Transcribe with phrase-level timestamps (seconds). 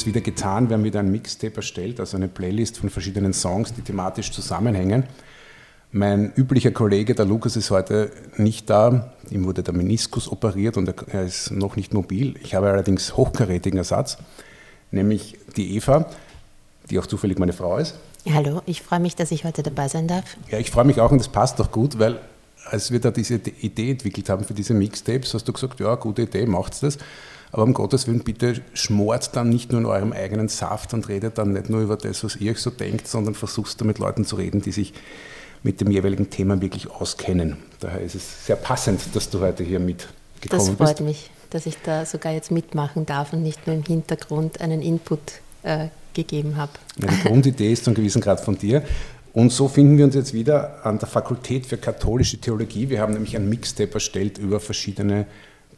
[0.00, 3.74] es wieder getan, wir haben wieder ein Mixtape erstellt, also eine Playlist von verschiedenen Songs,
[3.74, 5.04] die thematisch zusammenhängen.
[5.92, 9.12] Mein üblicher Kollege, der Lukas, ist heute nicht da.
[9.30, 12.36] Ihm wurde der Meniskus operiert und er ist noch nicht mobil.
[12.42, 14.16] Ich habe allerdings hochkarätigen Ersatz,
[14.90, 16.06] nämlich die Eva,
[16.88, 17.96] die auch zufällig meine Frau ist.
[18.32, 20.36] Hallo, ich freue mich, dass ich heute dabei sein darf.
[20.50, 22.20] Ja, ich freue mich auch und das passt doch gut, weil
[22.66, 26.22] als wir da diese Idee entwickelt haben für diese Mixtapes, hast du gesagt, ja, gute
[26.22, 26.98] Idee, macht's das.
[27.52, 31.38] Aber um Gottes Willen, bitte schmort dann nicht nur in eurem eigenen Saft und redet
[31.38, 34.24] dann nicht nur über das, was ihr euch so denkt, sondern versucht da mit Leuten
[34.24, 34.92] zu reden, die sich
[35.62, 37.56] mit dem jeweiligen Thema wirklich auskennen.
[37.80, 40.52] Daher ist es sehr passend, dass du heute hier mitgekommen bist.
[40.52, 41.00] Das freut bist.
[41.00, 45.20] mich, dass ich da sogar jetzt mitmachen darf und nicht nur im Hintergrund einen Input
[45.62, 46.72] äh, gegeben habe.
[46.96, 48.82] Die Grundidee ist zum gewissen Grad von dir.
[49.32, 52.88] Und so finden wir uns jetzt wieder an der Fakultät für katholische Theologie.
[52.88, 55.26] Wir haben nämlich ein Mixtape erstellt über verschiedene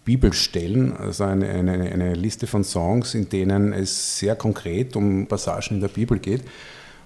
[0.04, 5.76] Bibelstellen, also eine, eine, eine Liste von Songs, in denen es sehr konkret um Passagen
[5.76, 6.42] in der Bibel geht.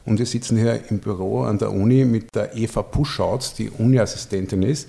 [0.07, 4.63] Und wir sitzen hier im Büro an der Uni mit der Eva Puschautz, die Uni-Assistentin
[4.63, 4.89] ist,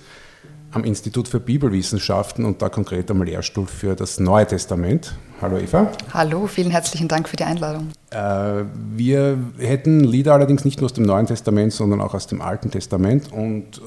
[0.70, 5.14] am Institut für Bibelwissenschaften und da konkret am Lehrstuhl für das Neue Testament.
[5.40, 5.90] Hallo Eva.
[6.12, 7.88] Hallo, vielen herzlichen Dank für die Einladung.
[8.10, 8.64] Äh,
[8.94, 12.70] wir hätten Lieder allerdings nicht nur aus dem Neuen Testament, sondern auch aus dem Alten
[12.70, 13.80] Testament und äh,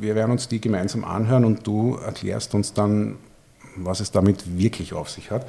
[0.00, 3.16] wir werden uns die gemeinsam anhören und du erklärst uns dann,
[3.78, 5.46] was es damit wirklich auf sich hat.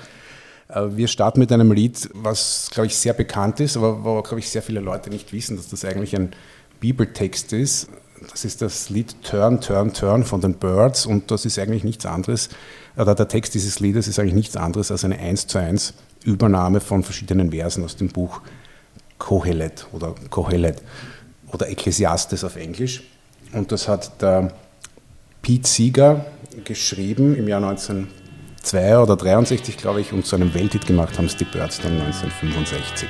[0.70, 4.40] Äh, wir starten mit einem Lied, was, glaube ich, sehr bekannt ist, aber wo, glaube
[4.40, 6.32] ich, sehr viele Leute nicht wissen, dass das eigentlich ein
[6.80, 7.90] Bibeltext ist.
[8.30, 12.06] Das ist das Lied Turn, Turn, Turn von den Birds und das ist eigentlich nichts
[12.06, 12.50] anderes,
[12.96, 16.80] oder der Text dieses Liedes ist eigentlich nichts anderes als eine 1 zu 1 Übernahme
[16.80, 18.42] von verschiedenen Versen aus dem Buch
[19.20, 20.82] Kohelet oder Kohelet
[21.54, 23.04] oder Ecclesiastes auf Englisch.
[23.54, 24.52] Und das hat der
[25.42, 26.26] Pete Seeger
[26.64, 31.36] geschrieben im Jahr 1902 oder 63, glaube ich, und zu einem Welthit gemacht haben es
[31.36, 33.08] die Birds dann 1965.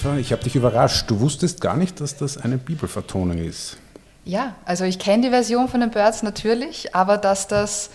[0.00, 1.10] Eva, ich habe dich überrascht.
[1.10, 3.76] Du wusstest gar nicht, dass das eine Bibelvertonung ist.
[4.24, 7.90] Ja, also ich kenne die Version von den Birds natürlich, aber dass das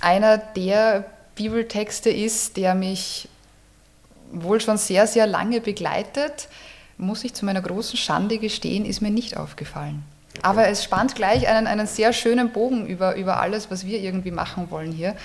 [0.00, 3.28] einer der Bibeltexte ist, der mich
[4.32, 6.48] wohl schon sehr, sehr lange begleitet,
[6.98, 10.02] muss ich zu meiner großen Schande gestehen, ist mir nicht aufgefallen.
[10.32, 10.40] Okay.
[10.42, 14.30] Aber es spannt gleich einen, einen sehr schönen Bogen über, über alles, was wir irgendwie
[14.30, 15.16] machen wollen hier,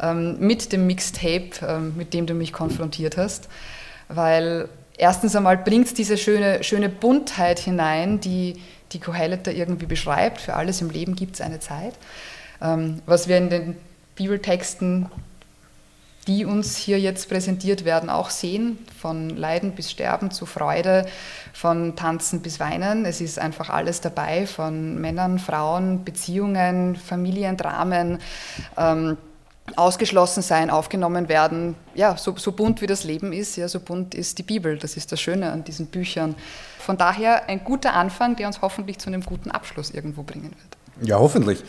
[0.00, 3.48] ähm, mit dem Mixtape, ähm, mit dem du mich konfrontiert hast.
[4.08, 4.68] Weil
[5.00, 8.62] erstens einmal bringt es diese schöne, schöne Buntheit hinein, die
[8.92, 10.40] die Kohelet da irgendwie beschreibt.
[10.40, 11.94] Für alles im Leben gibt es eine Zeit.
[12.60, 13.76] Ähm, was wir in den
[14.16, 15.06] Bibeltexten,
[16.26, 21.06] die uns hier jetzt präsentiert werden, auch sehen, von Leiden bis Sterben zu Freude,
[21.54, 23.06] von Tanzen bis Weinen.
[23.06, 28.18] Es ist einfach alles dabei, von Männern, Frauen, Beziehungen, Familiendramen.
[28.76, 29.16] Ähm,
[29.76, 31.74] ausgeschlossen sein, aufgenommen werden.
[31.94, 34.78] Ja, so, so, bunt wie das Leben ist, ja, so bunt ist die Bibel.
[34.78, 36.34] Das ist das Schöne an diesen Büchern.
[36.78, 41.08] Von daher ein guter Anfang, der uns hoffentlich zu einem guten Abschluss irgendwo bringen wird.
[41.08, 41.62] Ja, hoffentlich.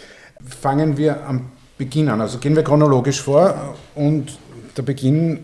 [0.62, 2.22] Fangen wir am Beginn an.
[2.22, 4.38] Also gehen wir chronologisch vor und
[4.78, 5.44] der Beginn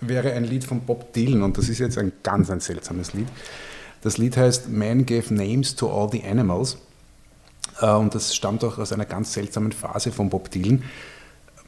[0.00, 3.28] wäre ein Lied von Bob Dylan und das ist jetzt ein ganz ein seltsames Lied.
[4.02, 6.76] Das Lied heißt Man Gave Names to All the Animals
[7.80, 10.82] äh, und das stammt auch aus einer ganz seltsamen Phase von Bob Dylan.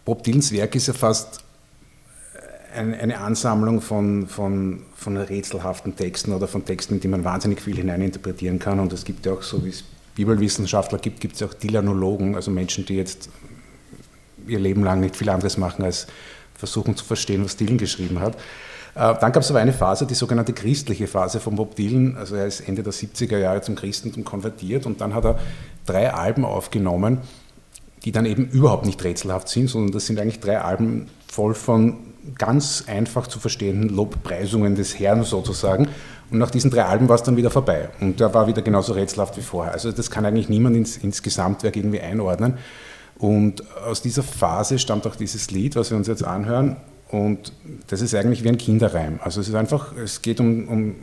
[0.09, 1.45] Bob Dylans Werk ist ja fast
[2.75, 7.77] eine Ansammlung von, von, von rätselhaften Texten oder von Texten, in die man wahnsinnig viel
[7.77, 8.81] hineininterpretieren kann.
[8.81, 9.85] Und es gibt ja auch, so wie es
[10.15, 13.29] Bibelwissenschaftler gibt, gibt es auch Dylanologen, also Menschen, die jetzt
[14.47, 16.07] ihr Leben lang nicht viel anderes machen als
[16.55, 18.35] versuchen zu verstehen, was Dylan geschrieben hat.
[18.95, 22.17] Äh, dann gab es aber eine Phase, die sogenannte christliche Phase von Bob Dylan.
[22.17, 25.39] Also er ist Ende der 70er Jahre zum Christentum konvertiert und dann hat er
[25.85, 27.19] drei Alben aufgenommen,
[28.09, 31.99] die dann eben überhaupt nicht rätselhaft sind, sondern das sind eigentlich drei Alben voll von
[32.39, 35.89] ganz einfach zu verstehenden Lobpreisungen des Herrn sozusagen.
[36.31, 37.91] Und nach diesen drei Alben war es dann wieder vorbei.
[38.01, 39.75] Und der war wieder genauso rätselhaft wie vorher.
[39.75, 42.55] Also das kann eigentlich niemand ins, ins Gesamtwerk irgendwie einordnen.
[43.19, 46.79] Und aus dieser Phase stammt auch dieses Lied, was wir uns jetzt anhören.
[47.11, 47.53] Und
[47.89, 49.21] das ist eigentlich wie ein Kinderreim.
[49.23, 50.95] Also es ist einfach, es geht um, um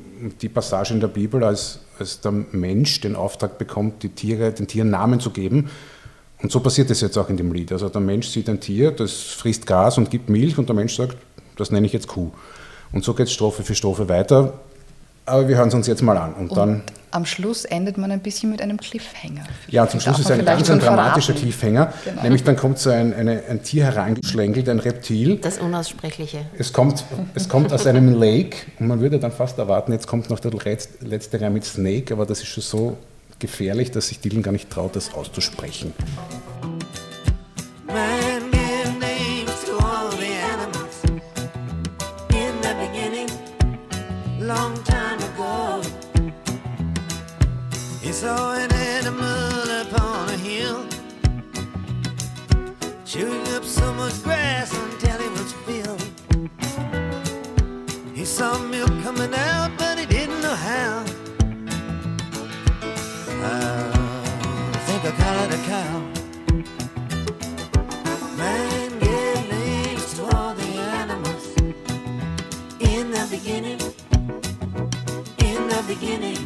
[0.41, 4.65] die Passage in der Bibel, als, als der Mensch den Auftrag bekommt, die Tiere, den
[4.65, 5.69] Tieren Namen zu geben.
[6.45, 7.71] Und so passiert es jetzt auch in dem Lied.
[7.71, 10.95] Also der Mensch sieht ein Tier, das frisst Gras und gibt Milch und der Mensch
[10.95, 11.17] sagt,
[11.57, 12.29] das nenne ich jetzt Kuh.
[12.91, 14.53] Und so geht es Strophe für Strophe weiter.
[15.25, 16.35] Aber wir hören es uns jetzt mal an.
[16.35, 19.45] Und, und dann am Schluss endet man ein bisschen mit einem Cliffhanger.
[19.69, 21.41] Ja, zum Schluss ist ein ganz ein dramatischer verraten.
[21.41, 21.93] Cliffhanger.
[22.03, 22.21] Genau.
[22.21, 25.37] Nämlich dann kommt so ein, eine, ein Tier herangeschlängelt, ein Reptil.
[25.37, 26.45] Das Unaussprechliche.
[26.59, 27.03] Es kommt,
[27.33, 30.51] es kommt aus einem Lake und man würde dann fast erwarten, jetzt kommt noch der
[31.01, 32.97] letzte Reim mit Snake, aber das ist schon so
[33.39, 35.93] gefährlich, dass sich Dylan gar nicht traut, das auszusprechen.
[58.15, 61.14] He saw milk coming out, but he didn't know how.
[63.45, 65.93] I think I call it a cow.
[68.37, 70.71] Man gave names to all the
[71.01, 71.45] animals
[72.79, 73.81] in the beginning.
[75.39, 76.41] In the beginning.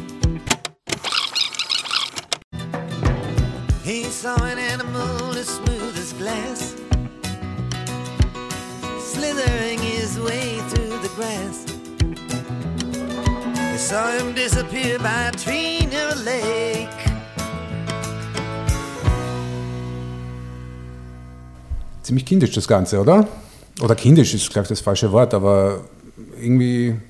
[3.82, 6.76] He saw an animal as smooth as glass,
[8.98, 11.69] slithering his way through the grass.
[13.90, 16.88] Saw him disappear by a tree near a lake.
[22.00, 23.26] Ziemlich kindisch das Ganze, oder?
[23.80, 25.80] Oder kindisch ist, glaube ich, das falsche Wort, aber
[26.40, 27.00] irgendwie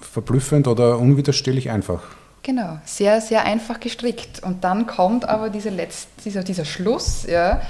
[0.00, 2.00] verblüffend oder unwiderstehlich einfach.
[2.42, 4.42] Genau, sehr, sehr einfach gestrickt.
[4.42, 7.60] Und dann kommt aber diese Letz-, dieser, dieser Schluss, ja,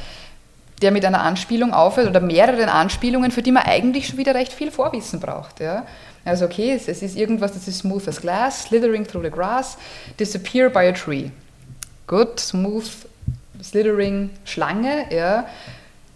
[0.82, 4.52] der mit einer Anspielung aufhört oder mehreren Anspielungen, für die man eigentlich schon wieder recht
[4.52, 5.58] viel Vorwissen braucht.
[5.58, 5.84] Ja.
[6.24, 9.76] Also okay, es, es ist irgendwas, das ist smooth as glass, slithering through the grass,
[10.18, 11.30] disappear by a tree.
[12.06, 12.88] Gut, smooth,
[13.62, 15.46] slithering, Schlange, ja.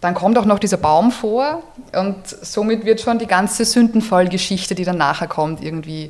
[0.01, 1.61] Dann kommt auch noch dieser Baum vor
[1.93, 6.09] und somit wird schon die ganze Sündenfallgeschichte, die dann nachher kommt, irgendwie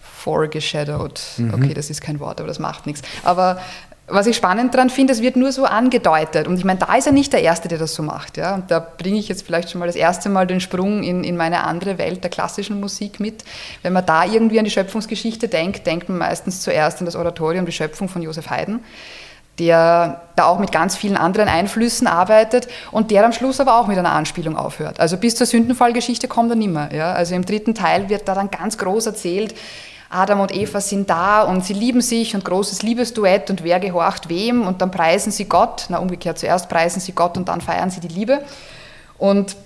[0.00, 1.20] foreshadowed.
[1.36, 1.54] Mhm.
[1.54, 3.02] Okay, das ist kein Wort, aber das macht nichts.
[3.24, 3.60] Aber
[4.08, 6.48] was ich spannend daran finde, es wird nur so angedeutet.
[6.48, 8.36] Und ich meine, da ist er nicht der Erste, der das so macht.
[8.36, 8.54] Ja?
[8.54, 11.36] Und da bringe ich jetzt vielleicht schon mal das erste Mal den Sprung in, in
[11.36, 13.44] meine andere Welt der klassischen Musik mit.
[13.82, 17.66] Wenn man da irgendwie an die Schöpfungsgeschichte denkt, denkt man meistens zuerst an das Oratorium,
[17.66, 18.80] die Schöpfung von Josef Haydn,
[19.58, 23.88] der da auch mit ganz vielen anderen Einflüssen arbeitet und der am Schluss aber auch
[23.88, 25.00] mit einer Anspielung aufhört.
[25.00, 26.94] Also bis zur Sündenfallgeschichte kommt er nimmer.
[26.94, 27.12] Ja?
[27.12, 29.54] Also im dritten Teil wird da dann ganz groß erzählt,
[30.10, 34.28] Adam und Eva sind da und sie lieben sich und großes Liebesduett und wer gehorcht
[34.28, 37.90] wem und dann preisen sie Gott, na umgekehrt, zuerst preisen sie Gott und dann feiern
[37.90, 38.42] sie die Liebe.
[39.18, 39.56] Und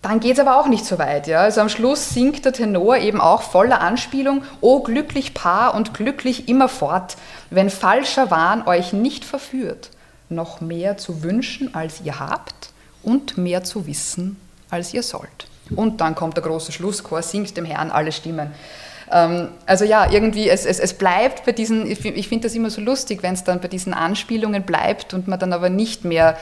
[0.00, 1.26] dann geht es aber auch nicht so weit.
[1.26, 1.42] Ja?
[1.42, 6.48] Also am Schluss singt der Tenor eben auch voller Anspielung, O glücklich Paar und glücklich
[6.48, 7.16] immerfort,
[7.50, 9.90] wenn falscher Wahn euch nicht verführt,
[10.28, 12.70] noch mehr zu wünschen, als ihr habt
[13.02, 14.40] und mehr zu wissen,
[14.70, 15.46] als ihr sollt.
[15.76, 18.50] Und dann kommt der große Schlusschor, singt dem Herrn alle Stimmen.
[19.12, 22.80] Ähm, also ja, irgendwie, es, es, es bleibt bei diesen, ich finde das immer so
[22.80, 26.36] lustig, wenn es dann bei diesen Anspielungen bleibt und man dann aber nicht mehr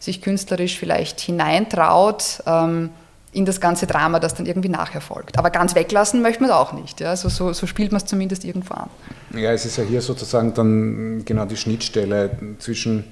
[0.00, 2.90] sich künstlerisch vielleicht hineintraut ähm,
[3.32, 5.38] in das ganze Drama, das dann irgendwie nachher folgt.
[5.38, 7.00] Aber ganz weglassen möchte man es auch nicht.
[7.00, 7.10] Ja?
[7.10, 8.90] Also so, so spielt man es zumindest irgendwo an.
[9.34, 13.04] Ja, es ist ja hier sozusagen dann genau die Schnittstelle zwischen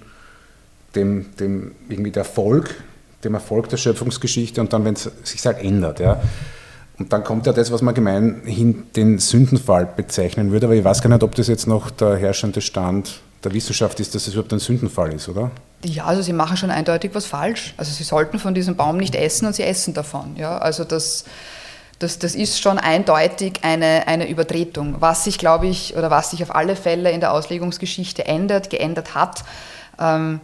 [0.94, 2.74] dem, dem irgendwie der Erfolg,
[3.24, 6.00] dem Erfolg der Schöpfungsgeschichte und dann, wenn es sich halt ändert.
[6.00, 6.20] Ja?
[6.98, 11.02] Und dann kommt ja das, was man gemeinhin den Sündenfall bezeichnen würde, aber ich weiß
[11.02, 14.52] gar nicht, ob das jetzt noch der herrschende Stand der Wissenschaft ist, dass es überhaupt
[14.52, 15.50] ein Sündenfall ist, oder?
[15.84, 17.74] Ja, also sie machen schon eindeutig was falsch.
[17.76, 20.36] Also sie sollten von diesem Baum nicht essen und sie essen davon.
[20.36, 21.24] Ja, also das,
[21.98, 24.96] das, das ist schon eindeutig eine, eine Übertretung.
[25.00, 29.14] Was sich, glaube ich, oder was sich auf alle Fälle in der Auslegungsgeschichte ändert, geändert
[29.14, 29.44] hat,
[30.00, 30.40] ähm,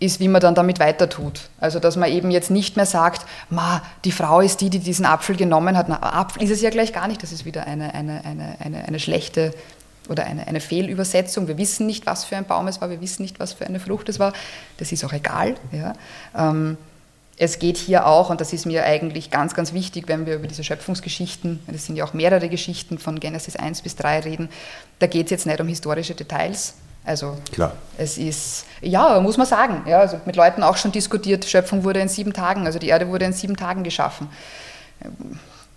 [0.00, 1.48] ist, wie man dann damit weiter tut.
[1.58, 5.04] Also, dass man eben jetzt nicht mehr sagt, Ma, die Frau ist die, die diesen
[5.04, 5.88] Apfel genommen hat.
[5.88, 7.22] Na, Apfel ist es ja gleich gar nicht.
[7.22, 9.52] Das ist wieder eine, eine, eine, eine, eine schlechte
[10.08, 11.48] oder eine, eine Fehlübersetzung.
[11.48, 13.80] Wir wissen nicht, was für ein Baum es war, wir wissen nicht, was für eine
[13.80, 14.32] Frucht es war.
[14.76, 15.56] Das ist auch egal.
[15.72, 15.94] Ja.
[16.36, 16.76] Ähm,
[17.36, 20.48] es geht hier auch, und das ist mir eigentlich ganz, ganz wichtig, wenn wir über
[20.48, 24.48] diese Schöpfungsgeschichten, das sind ja auch mehrere Geschichten von Genesis 1 bis 3 reden,
[24.98, 26.74] da geht es jetzt nicht um historische Details.
[27.08, 27.72] Also Klar.
[27.96, 32.00] es ist, ja, muss man sagen, ja, also mit Leuten auch schon diskutiert, Schöpfung wurde
[32.00, 34.28] in sieben Tagen, also die Erde wurde in sieben Tagen geschaffen.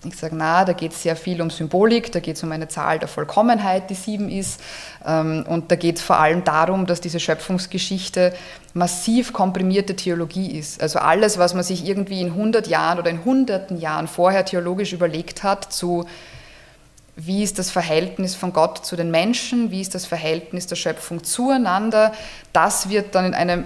[0.03, 2.67] Ich sage, na, da geht es sehr viel um Symbolik, da geht es um eine
[2.67, 4.59] Zahl der Vollkommenheit, die sieben ist.
[5.05, 8.33] Ähm, und da geht es vor allem darum, dass diese Schöpfungsgeschichte
[8.73, 10.81] massiv komprimierte Theologie ist.
[10.81, 14.91] Also alles, was man sich irgendwie in 100 Jahren oder in hunderten Jahren vorher theologisch
[14.91, 16.05] überlegt hat, zu
[17.23, 21.23] wie ist das Verhältnis von Gott zu den Menschen, wie ist das Verhältnis der Schöpfung
[21.23, 22.13] zueinander,
[22.53, 23.65] das wird dann in einem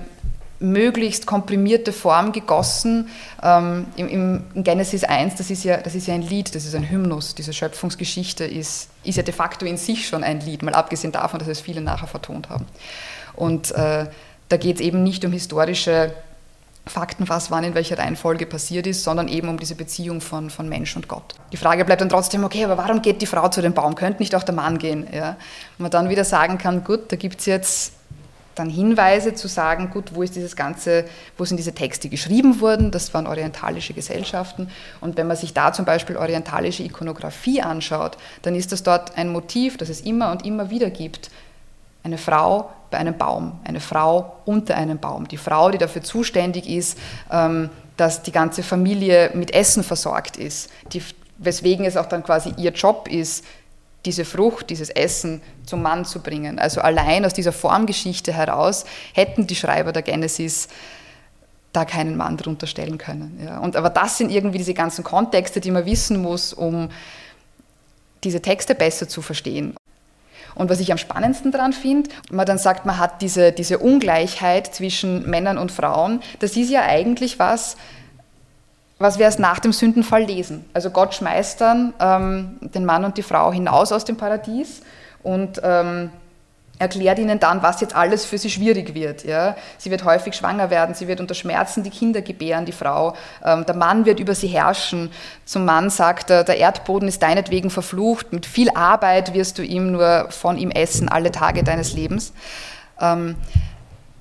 [0.59, 3.09] möglichst komprimierte Form gegossen.
[3.43, 4.07] Ähm, im,
[4.53, 7.35] im, Genesis 1, das ist, ja, das ist ja ein Lied, das ist ein Hymnus.
[7.35, 11.39] Diese Schöpfungsgeschichte ist, ist ja de facto in sich schon ein Lied, mal abgesehen davon,
[11.39, 12.65] dass es viele nachher vertont haben.
[13.35, 14.07] Und äh,
[14.47, 16.13] da geht es eben nicht um historische
[16.87, 20.69] Fakten, was wann in welcher Reihenfolge passiert ist, sondern eben um diese Beziehung von, von
[20.69, 21.35] Mensch und Gott.
[21.51, 23.95] Die Frage bleibt dann trotzdem, okay, aber warum geht die Frau zu dem Baum?
[23.95, 25.07] Könnte nicht auch der Mann gehen?
[25.11, 25.29] Ja?
[25.29, 27.93] Und man dann wieder sagen kann, gut, da gibt es jetzt
[28.55, 31.05] dann Hinweise zu sagen, gut, wo ist dieses ganze,
[31.37, 32.91] wo sind diese Texte geschrieben worden?
[32.91, 34.69] Das waren orientalische Gesellschaften.
[35.01, 39.29] Und wenn man sich da zum Beispiel orientalische Ikonografie anschaut, dann ist das dort ein
[39.29, 41.29] Motiv, das es immer und immer wieder gibt.
[42.03, 45.27] Eine Frau bei einem Baum, eine Frau unter einem Baum.
[45.27, 46.97] Die Frau, die dafür zuständig ist,
[47.29, 50.69] ähm, dass die ganze Familie mit Essen versorgt ist.
[50.93, 51.03] Die,
[51.37, 53.43] weswegen es auch dann quasi ihr Job ist,
[54.05, 56.57] diese Frucht, dieses Essen zum Mann zu bringen.
[56.57, 60.69] Also allein aus dieser Formgeschichte heraus hätten die Schreiber der Genesis
[61.73, 63.41] da keinen Mann drunter stellen können.
[63.43, 63.59] Ja.
[63.59, 66.89] Und, aber das sind irgendwie diese ganzen Kontexte, die man wissen muss, um
[68.23, 69.75] diese Texte besser zu verstehen.
[70.55, 74.73] Und was ich am spannendsten daran finde, man dann sagt, man hat diese, diese Ungleichheit
[74.73, 77.75] zwischen Männern und Frauen, das ist ja eigentlich was,
[78.97, 80.65] was wir erst nach dem Sündenfall lesen.
[80.73, 84.81] Also Gott schmeißt dann ähm, den Mann und die Frau hinaus aus dem Paradies
[85.21, 86.09] und ähm,
[86.77, 89.23] erklärt ihnen dann, was jetzt alles für sie schwierig wird.
[89.23, 89.55] Ja?
[89.77, 93.15] Sie wird häufig schwanger werden, sie wird unter Schmerzen die Kinder gebären, die Frau.
[93.43, 95.09] Ähm, der Mann wird über sie herrschen.
[95.45, 99.93] Zum Mann sagt er, der Erdboden ist deinetwegen verflucht, mit viel Arbeit wirst du ihm
[99.93, 102.33] nur von ihm essen alle Tage deines Lebens.
[102.99, 103.35] Ähm,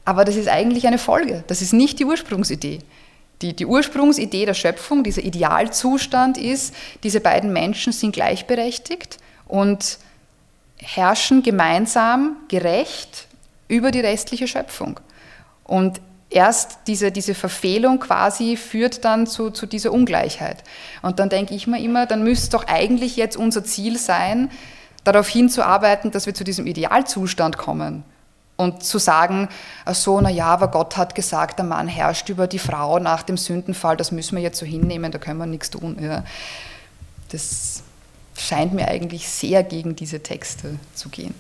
[0.05, 2.81] aber das ist eigentlich eine Folge, das ist nicht die Ursprungsidee.
[3.43, 9.19] Die, die Ursprungsidee der Schöpfung, dieser Idealzustand ist, diese beiden Menschen sind gleichberechtigt
[9.49, 9.99] und
[10.85, 13.27] herrschen gemeinsam gerecht
[13.69, 15.01] über die restliche Schöpfung.
[15.65, 16.01] Und
[16.31, 20.63] erst diese, diese Verfehlung quasi führt dann zu, zu dieser Ungleichheit.
[21.03, 24.51] Und dann denke ich mir immer, dann müsste doch eigentlich jetzt unser Ziel sein,
[25.05, 28.05] darauf hinzuarbeiten, dass wir zu diesem Idealzustand kommen.
[28.57, 29.49] Und zu sagen,
[29.93, 33.37] so, na ja, aber Gott hat gesagt, der Mann herrscht über die Frau nach dem
[33.37, 35.99] Sündenfall, das müssen wir jetzt so hinnehmen, da können wir nichts tun.
[36.01, 36.23] Ja.
[37.31, 37.74] Das
[38.37, 41.35] scheint mir eigentlich sehr gegen diese Texte zu gehen.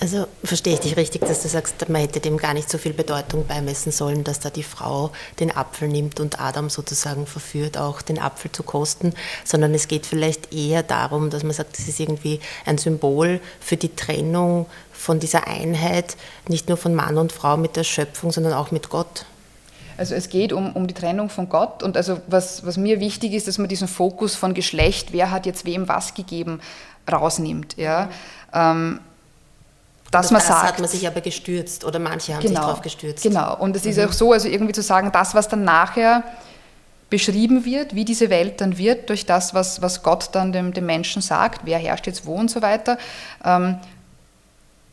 [0.00, 2.92] Also verstehe ich dich richtig, dass du sagst, man hätte dem gar nicht so viel
[2.92, 8.02] Bedeutung beimessen sollen, dass da die Frau den Apfel nimmt und Adam sozusagen verführt, auch
[8.02, 9.14] den Apfel zu kosten,
[9.44, 13.76] sondern es geht vielleicht eher darum, dass man sagt, es ist irgendwie ein Symbol für
[13.76, 16.16] die Trennung von dieser Einheit,
[16.48, 19.26] nicht nur von Mann und Frau mit der Schöpfung, sondern auch mit Gott.
[19.96, 23.32] Also es geht um, um die Trennung von Gott und also was, was mir wichtig
[23.32, 26.60] ist, dass man diesen Fokus von Geschlecht, wer hat jetzt wem was gegeben,
[27.10, 27.76] rausnimmt.
[27.76, 28.08] Ja?
[28.52, 29.00] Ähm,
[30.10, 32.82] dass man das sagt, hat man sich aber gestürzt oder manche haben genau, sich darauf
[32.82, 33.22] gestürzt.
[33.22, 33.90] Genau, und es mhm.
[33.90, 36.22] ist auch so, also irgendwie zu sagen, das, was dann nachher
[37.10, 40.86] beschrieben wird, wie diese Welt dann wird, durch das, was, was Gott dann dem, dem
[40.86, 42.98] Menschen sagt, wer herrscht jetzt wo und so weiter,
[43.44, 43.78] ähm,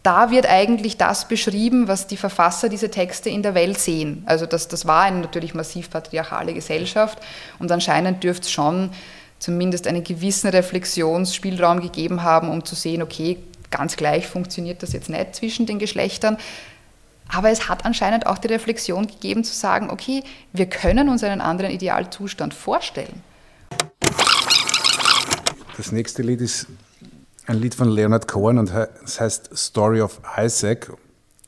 [0.04, 4.24] da wird eigentlich das beschrieben, was die Verfasser dieser Texte in der Welt sehen.
[4.26, 7.20] Also das, das war eine natürlich massiv patriarchale Gesellschaft
[7.60, 8.90] und anscheinend dürfte es schon
[9.38, 13.38] zumindest einen gewissen Reflexionsspielraum gegeben haben, um zu sehen, okay,
[13.70, 16.38] ganz gleich funktioniert das jetzt nicht zwischen den Geschlechtern.
[17.28, 21.42] Aber es hat anscheinend auch die Reflexion gegeben zu sagen, okay, wir können uns einen
[21.42, 23.24] anderen Idealzustand vorstellen.
[25.78, 26.68] Das nächste Lied ist
[27.48, 28.72] ein Lied von Leonard Cohen und
[29.04, 30.92] es heißt Story of Isaac.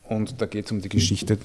[0.09, 1.37] Und da geht es um die Geschichte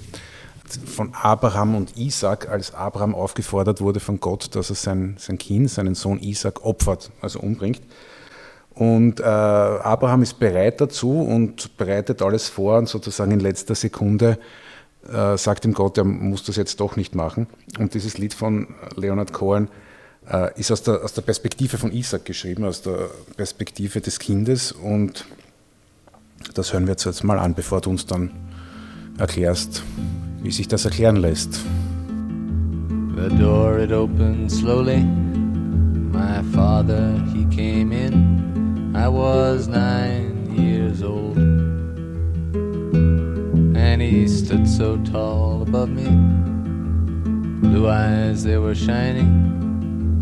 [0.84, 5.70] von Abraham und Isaac, als Abraham aufgefordert wurde von Gott, dass er sein, sein Kind,
[5.70, 7.80] seinen Sohn Isaac opfert, also umbringt.
[8.74, 14.38] Und äh, Abraham ist bereit dazu und bereitet alles vor und sozusagen in letzter Sekunde
[15.10, 17.46] äh, sagt ihm Gott, er muss das jetzt doch nicht machen.
[17.78, 19.68] Und dieses Lied von Leonard Cohen
[20.56, 25.24] ist aus der, aus der Perspektive von Isaac geschrieben, aus der Perspektive des Kindes und
[26.54, 28.30] Das hören wir jetzt mal an, bevor du uns dann
[29.18, 29.82] erklärst,
[30.42, 31.60] wie sich das erklären lässt.
[33.16, 34.98] The door it opened slowly.
[34.98, 38.94] My father he came in.
[38.94, 41.36] I was nine years old.
[43.76, 46.08] And he stood so tall above me.
[47.60, 49.67] Blue eyes they were shining,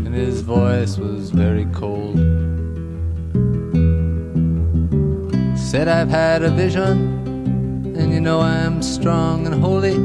[0.07, 2.17] and his voice was very cold.
[5.59, 9.95] Said I've had a vision, and you know I'm strong and holy.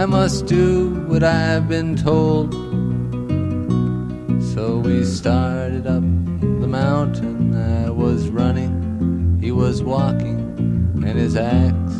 [0.00, 2.54] I must do what I've been told.
[4.54, 6.04] So we started up
[6.62, 7.54] the mountain.
[7.84, 10.40] I was running, he was walking,
[11.06, 11.96] and his axe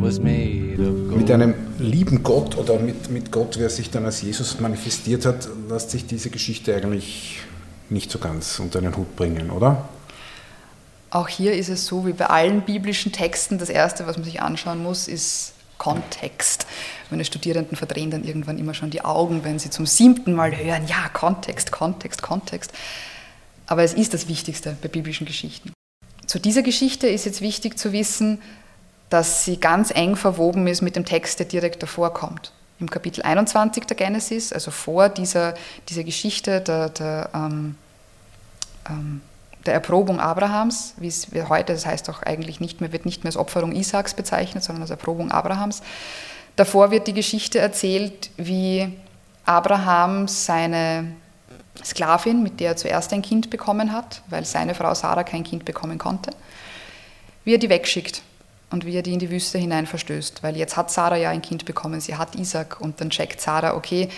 [0.00, 0.65] was made.
[0.78, 5.48] Mit einem lieben Gott oder mit, mit Gott, wer sich dann als Jesus manifestiert hat,
[5.68, 7.40] lässt sich diese Geschichte eigentlich
[7.88, 9.88] nicht so ganz unter einen Hut bringen, oder?
[11.10, 14.42] Auch hier ist es so wie bei allen biblischen Texten, das Erste, was man sich
[14.42, 16.66] anschauen muss, ist Kontext.
[17.10, 20.86] Meine Studierenden verdrehen dann irgendwann immer schon die Augen, wenn sie zum siebten Mal hören,
[20.86, 22.72] ja, Kontext, Kontext, Kontext.
[23.66, 25.72] Aber es ist das Wichtigste bei biblischen Geschichten.
[26.26, 28.40] Zu dieser Geschichte ist jetzt wichtig zu wissen,
[29.10, 32.52] dass sie ganz eng verwoben ist mit dem Text, der direkt davor kommt.
[32.78, 35.54] Im Kapitel 21 der Genesis, also vor dieser,
[35.88, 37.76] dieser Geschichte der, der, ähm,
[38.88, 39.20] ähm,
[39.64, 43.30] der Erprobung Abrahams, wie es heute, das heißt auch eigentlich nicht mehr, wird nicht mehr
[43.30, 45.82] als Opferung Isaaks bezeichnet, sondern als Erprobung Abrahams.
[46.56, 48.92] Davor wird die Geschichte erzählt, wie
[49.44, 51.12] Abraham seine
[51.84, 55.64] Sklavin, mit der er zuerst ein Kind bekommen hat, weil seine Frau Sarah kein Kind
[55.64, 56.30] bekommen konnte,
[57.44, 58.22] wie er die wegschickt
[58.70, 60.42] und wie er die in die Wüste hinein verstößt.
[60.42, 63.74] Weil jetzt hat Sarah ja ein Kind bekommen, sie hat Isaac und dann checkt Sarah,
[63.74, 64.08] okay,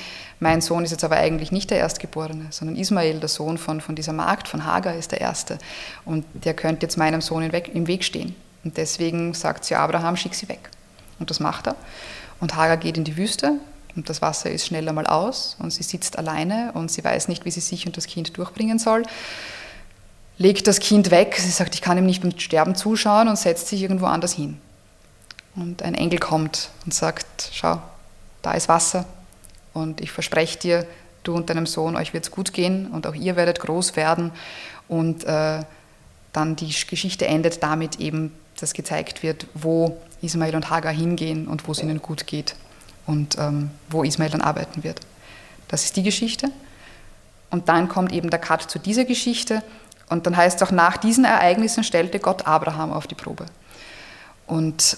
[0.40, 3.94] mein Sohn ist jetzt aber eigentlich nicht der Erstgeborene, sondern Ismael, der Sohn von, von
[3.94, 5.58] dieser Magd, von Hagar, ist der Erste.
[6.04, 8.34] Und der könnte jetzt meinem Sohn im Weg stehen.
[8.64, 10.70] Und deswegen sagt sie Abraham, schick sie weg.
[11.18, 11.76] Und das macht er.
[12.40, 13.54] Und Hagar geht in die Wüste
[13.96, 17.44] und das Wasser ist schnell einmal aus und sie sitzt alleine und sie weiß nicht,
[17.44, 19.02] wie sie sich und das Kind durchbringen soll
[20.38, 21.36] legt das Kind weg.
[21.38, 24.58] Sie sagt, ich kann ihm nicht beim Sterben zuschauen und setzt sich irgendwo anders hin.
[25.56, 27.82] Und ein Engel kommt und sagt, schau,
[28.42, 29.04] da ist Wasser
[29.74, 30.86] und ich verspreche dir,
[31.24, 34.30] du und deinem Sohn, euch wird es gut gehen und auch ihr werdet groß werden.
[34.86, 35.62] Und äh,
[36.32, 41.66] dann die Geschichte endet damit eben, dass gezeigt wird, wo Ismael und Hagar hingehen und
[41.66, 42.54] wo es ihnen gut geht
[43.06, 45.00] und ähm, wo Ismael dann arbeiten wird.
[45.68, 46.50] Das ist die Geschichte.
[47.50, 49.62] Und dann kommt eben der Cut zu dieser Geschichte
[50.08, 53.46] und dann heißt es auch, nach diesen Ereignissen stellte Gott Abraham auf die Probe.
[54.46, 54.96] Und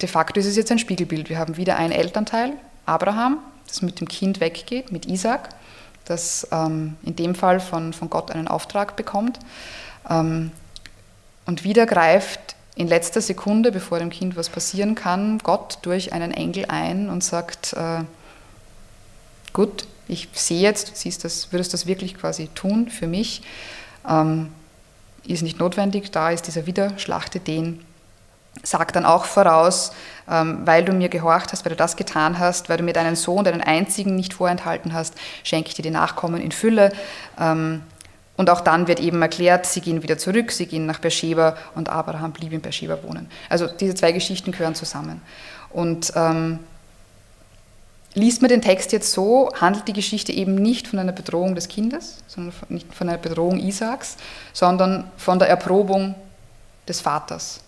[0.00, 1.28] de facto ist es jetzt ein Spiegelbild.
[1.28, 2.52] Wir haben wieder einen Elternteil,
[2.86, 5.48] Abraham, das mit dem Kind weggeht, mit Isaac,
[6.04, 9.38] das ähm, in dem Fall von, von Gott einen Auftrag bekommt.
[10.08, 10.52] Ähm,
[11.46, 16.32] und wieder greift in letzter Sekunde, bevor dem Kind was passieren kann, Gott durch einen
[16.32, 18.04] Engel ein und sagt, äh,
[19.52, 23.42] gut, ich sehe jetzt, du siehst das, würdest das wirklich quasi tun für mich
[25.26, 27.84] ist nicht notwendig, da ist dieser Widerschlachte den.
[28.64, 29.92] Sagt dann auch voraus,
[30.28, 33.14] ähm, weil du mir gehorcht hast, weil du das getan hast, weil du mir deinen
[33.14, 36.92] Sohn, deinen einzigen nicht vorenthalten hast, schenke ich dir die Nachkommen in Fülle.
[37.38, 37.82] Ähm,
[38.36, 41.90] und auch dann wird eben erklärt, sie gehen wieder zurück, sie gehen nach Beersheba und
[41.90, 43.30] Abraham blieb in Beersheba wohnen.
[43.48, 45.20] Also diese zwei Geschichten gehören zusammen.
[45.70, 46.58] Und ähm,
[48.14, 51.68] Liest man den Text jetzt so, handelt die Geschichte eben nicht von einer Bedrohung des
[51.68, 54.16] Kindes, sondern von, nicht von einer Bedrohung Isaaks,
[54.52, 56.16] sondern von der Erprobung
[56.88, 57.60] des Vaters.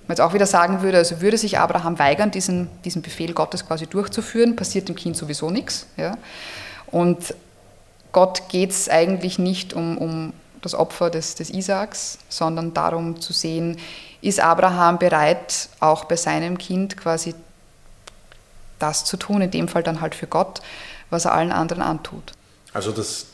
[0.00, 3.32] Wenn man jetzt auch wieder sagen würde, also würde sich Abraham weigern, diesen, diesen Befehl
[3.32, 5.86] Gottes quasi durchzuführen, passiert dem Kind sowieso nichts.
[5.96, 6.18] Ja?
[6.88, 7.34] Und
[8.10, 13.32] Gott geht es eigentlich nicht um, um das Opfer des, des Isaaks, sondern darum zu
[13.32, 13.78] sehen,
[14.20, 17.34] ist Abraham bereit, auch bei seinem Kind quasi
[18.80, 20.60] das zu tun, in dem Fall dann halt für Gott,
[21.10, 22.32] was er allen anderen antut.
[22.72, 23.26] Also das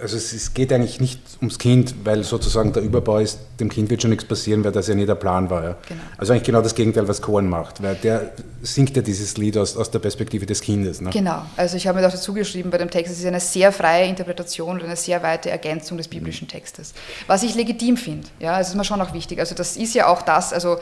[0.00, 4.02] also es geht eigentlich nicht ums Kind, weil sozusagen der Überbau ist, dem Kind wird
[4.02, 5.62] schon nichts passieren, weil das ja nie der Plan war.
[5.62, 5.76] Ja.
[5.88, 6.00] Genau.
[6.18, 9.76] Also eigentlich genau das Gegenteil, was Cohen macht, weil der singt ja dieses Lied aus,
[9.76, 11.00] aus der Perspektive des Kindes.
[11.00, 11.10] Ne?
[11.10, 13.72] Genau, also ich habe mir auch dazu geschrieben bei dem Text, es ist eine sehr
[13.72, 16.94] freie Interpretation und eine sehr weite Ergänzung des biblischen Textes.
[17.26, 19.40] Was ich legitim finde, ja, das ist mir schon auch wichtig.
[19.40, 20.78] Also das ist ja auch das, also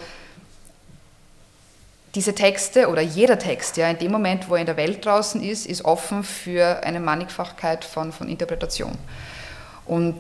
[2.15, 5.43] diese Texte oder jeder Text, ja, in dem Moment, wo er in der Welt draußen
[5.43, 8.97] ist, ist offen für eine Mannigfachkeit von, von Interpretation.
[9.85, 10.17] Und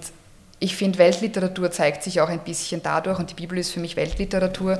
[0.59, 3.96] ich finde, Weltliteratur zeigt sich auch ein bisschen dadurch, und die Bibel ist für mich
[3.96, 4.78] Weltliteratur,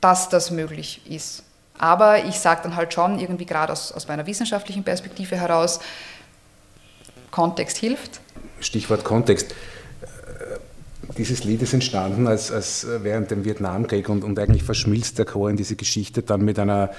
[0.00, 1.42] dass das möglich ist.
[1.78, 5.80] Aber ich sage dann halt schon irgendwie gerade aus, aus meiner wissenschaftlichen Perspektive heraus,
[7.30, 8.20] Kontext hilft.
[8.60, 9.54] Stichwort Kontext
[11.16, 15.50] dieses Lied ist entstanden als, als während dem Vietnamkrieg und, und eigentlich verschmilzt der Chor
[15.50, 16.90] in diese Geschichte dann mit einer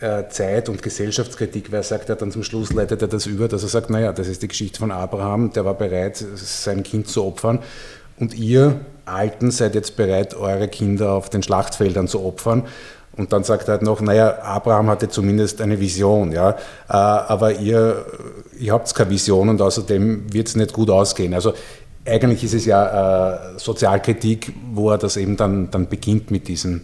[0.00, 3.62] äh, Zeit- und Gesellschaftskritik, wer sagt, er dann zum Schluss leitet er das über, dass
[3.62, 7.24] er sagt, naja, das ist die Geschichte von Abraham, der war bereit, sein Kind zu
[7.24, 7.60] opfern
[8.18, 12.64] und ihr Alten seid jetzt bereit, eure Kinder auf den Schlachtfeldern zu opfern.
[13.16, 16.54] Und dann sagt er halt noch, naja, Abraham hatte zumindest eine Vision, ja, äh,
[16.88, 18.06] aber ihr,
[18.60, 21.34] ihr habt keine Vision und außerdem wird es nicht gut ausgehen.
[21.34, 21.52] Also
[22.08, 26.82] eigentlich ist es ja äh, Sozialkritik, wo er das eben dann, dann beginnt mit diesem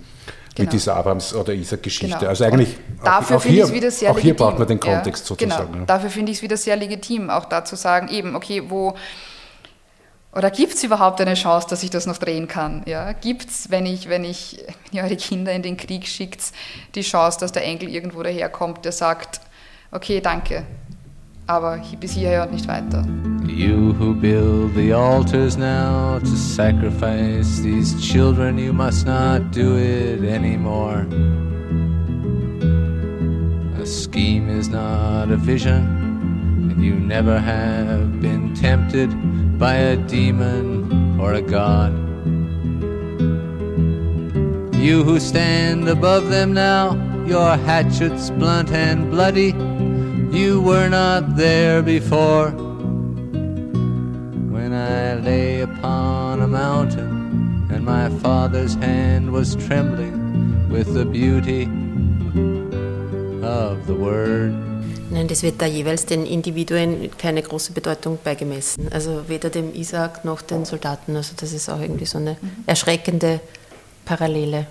[0.54, 0.66] genau.
[0.66, 2.16] mit dieser Abrahams- oder Isaac-Geschichte.
[2.18, 2.28] Genau.
[2.28, 5.26] Also eigentlich dafür auch, auch hier, wieder sehr auch hier braucht man den ja, Kontext
[5.26, 5.72] sozusagen.
[5.72, 5.84] Genau.
[5.86, 8.94] Dafür finde ich es wieder sehr legitim, auch da zu sagen, eben, okay, wo
[10.34, 12.82] oder gibt es überhaupt eine Chance, dass ich das noch drehen kann?
[12.86, 13.12] Ja?
[13.12, 16.42] Gibt es, wenn, ich, wenn, ich, wenn ihr eure Kinder in den Krieg schickt,
[16.96, 19.40] die Chance, dass der Enkel irgendwo daherkommt, der sagt,
[19.92, 20.64] okay, danke,
[21.46, 23.04] aber bis hierher und nicht weiter.
[23.46, 30.24] You who build the altars now to sacrifice these children, you must not do it
[30.24, 31.06] anymore.
[33.80, 39.10] A scheme is not a vision, and you never have been tempted
[39.58, 41.92] by a demon or a god.
[44.74, 46.94] You who stand above them now,
[47.26, 49.52] your hatchets blunt and bloody
[50.34, 52.50] You were not there before
[54.50, 61.68] when I lay upon a mountain and my father's hand was trembling with the beauty
[63.46, 64.52] of the word.
[65.12, 68.88] Nein, das wird da jeweils den Individuen keine große Bedeutung beigemessen.
[68.92, 71.14] Also weder dem Isaac noch den Soldaten.
[71.14, 72.64] Also das ist auch irgendwie so eine mhm.
[72.66, 73.38] erschreckende
[74.04, 74.66] Parallele.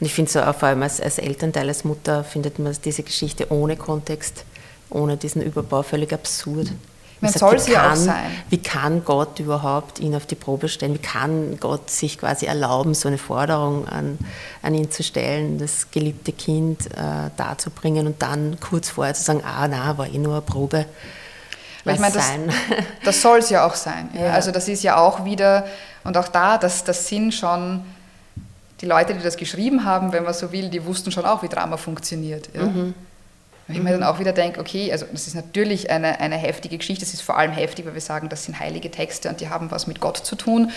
[0.00, 3.02] Und ich finde so, auch vor allem als, als Elternteil, als Mutter, findet man diese
[3.02, 4.46] Geschichte ohne Kontext
[4.90, 6.72] ohne diesen Überbau völlig absurd.
[7.20, 8.30] Man soll es ja auch sein.
[8.48, 10.94] Wie kann Gott überhaupt ihn auf die Probe stellen?
[10.94, 14.18] Wie kann Gott sich quasi erlauben, so eine Forderung an,
[14.62, 19.42] an ihn zu stellen, das geliebte Kind äh, darzubringen und dann kurz vorher zu sagen,
[19.44, 20.86] ah, na, war eh nur eine Probe.
[21.84, 22.32] Weil ich meine, das,
[23.04, 24.10] das soll es ja auch sein.
[24.14, 24.30] Ja.
[24.30, 25.66] Also das ist ja auch wieder,
[26.04, 27.82] und auch da, das, das sind schon
[28.80, 31.48] die Leute, die das geschrieben haben, wenn man so will, die wussten schon auch, wie
[31.48, 32.48] Drama funktioniert.
[32.54, 32.62] Ja.
[32.64, 32.94] Mhm.
[33.68, 36.78] Wenn ich mir dann auch wieder denke, okay, also das ist natürlich eine, eine heftige
[36.78, 39.50] Geschichte, es ist vor allem heftig, weil wir sagen, das sind heilige Texte und die
[39.50, 40.72] haben was mit Gott zu tun.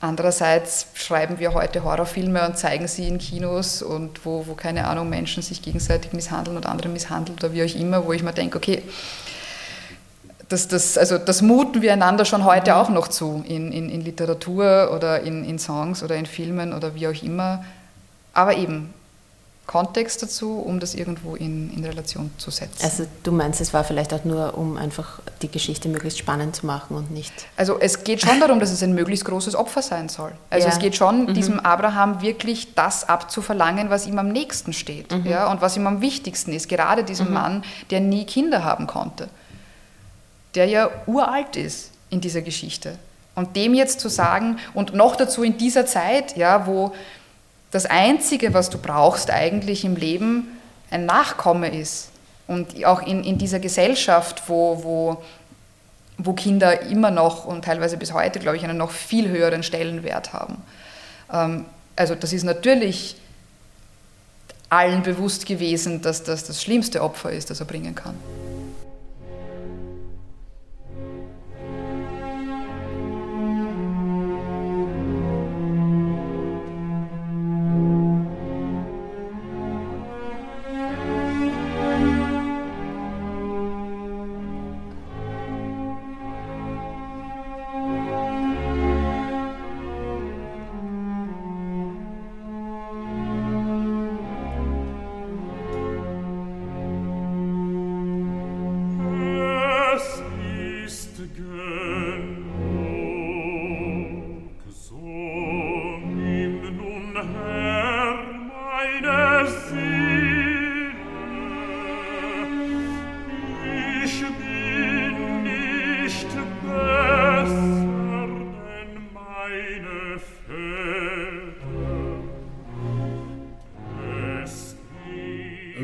[0.00, 5.08] Andererseits schreiben wir heute Horrorfilme und zeigen sie in Kinos und wo, wo keine Ahnung,
[5.08, 8.58] Menschen sich gegenseitig misshandeln oder andere misshandeln oder wie auch immer, wo ich mir denke,
[8.58, 8.82] okay,
[10.50, 14.02] das, das, also das muten wir einander schon heute auch noch zu, in, in, in
[14.02, 17.64] Literatur oder in, in Songs oder in Filmen oder wie auch immer.
[18.34, 18.92] Aber eben,
[19.66, 22.84] Kontext dazu, um das irgendwo in, in Relation zu setzen.
[22.84, 26.66] Also du meinst, es war vielleicht auch nur, um einfach die Geschichte möglichst spannend zu
[26.66, 27.32] machen und nicht...
[27.56, 30.32] Also es geht schon darum, dass es ein möglichst großes Opfer sein soll.
[30.50, 30.72] Also ja.
[30.72, 31.34] es geht schon, mhm.
[31.34, 35.26] diesem Abraham wirklich das abzuverlangen, was ihm am nächsten steht mhm.
[35.26, 36.68] ja, und was ihm am wichtigsten ist.
[36.68, 37.34] Gerade diesem mhm.
[37.34, 39.28] Mann, der nie Kinder haben konnte,
[40.54, 42.98] der ja uralt ist in dieser Geschichte.
[43.34, 46.94] Und dem jetzt zu sagen, und noch dazu in dieser Zeit, ja, wo
[47.70, 50.58] das Einzige, was du brauchst eigentlich im Leben,
[50.90, 52.10] ein Nachkomme ist.
[52.46, 55.22] Und auch in, in dieser Gesellschaft, wo, wo,
[56.18, 60.32] wo Kinder immer noch und teilweise bis heute, glaube ich, einen noch viel höheren Stellenwert
[60.32, 60.62] haben.
[61.32, 61.64] Ähm,
[61.96, 63.16] also das ist natürlich
[64.68, 68.14] allen bewusst gewesen, dass das das schlimmste Opfer ist, das er bringen kann.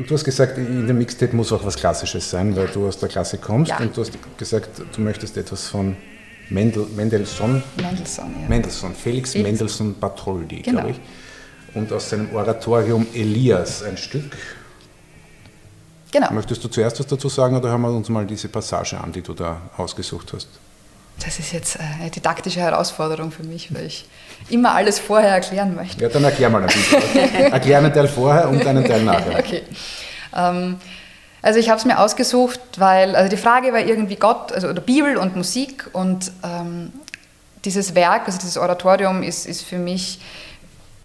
[0.07, 3.09] Du hast gesagt, in dem Mixtape muss auch was Klassisches sein, weil du aus der
[3.09, 3.79] Klasse kommst ja.
[3.79, 5.95] und du hast gesagt, du möchtest etwas von
[6.49, 7.63] Mendel, Mendelssohn.
[7.77, 8.49] Mendelssohn, ja.
[8.49, 9.49] Mendelssohn, Felix, Felix.
[9.49, 10.81] Mendelssohn Bartholdy, genau.
[10.81, 11.75] glaube ich.
[11.75, 14.37] Und aus seinem Oratorium Elias ein Stück.
[16.11, 16.31] Genau.
[16.31, 19.21] Möchtest du zuerst was dazu sagen oder hören wir uns mal diese Passage an, die
[19.21, 20.47] du da ausgesucht hast?
[21.23, 24.05] Das ist jetzt eine didaktische Herausforderung für mich, weil ich
[24.49, 26.01] immer alles vorher erklären möchte.
[26.01, 27.01] Ja, dann erklär mal ein bisschen.
[27.51, 29.39] erklär einen Teil vorher und einen Teil nachher.
[29.39, 29.63] Okay.
[30.35, 30.77] Ähm,
[31.41, 34.81] also ich habe es mir ausgesucht, weil also die Frage war irgendwie Gott, also oder
[34.81, 36.91] Bibel und Musik und ähm,
[37.65, 40.19] dieses Werk, also dieses Oratorium ist, ist für mich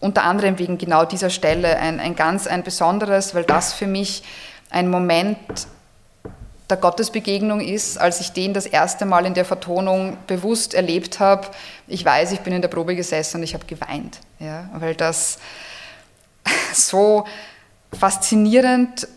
[0.00, 4.22] unter anderem wegen genau dieser Stelle ein, ein ganz ein besonderes, weil das für mich
[4.70, 5.38] ein Moment
[6.70, 11.48] der Gottesbegegnung ist, als ich den das erste Mal in der Vertonung bewusst erlebt habe.
[11.86, 15.38] Ich weiß, ich bin in der Probe gesessen und ich habe geweint, ja, weil das
[16.72, 17.24] so
[17.98, 19.08] faszinierend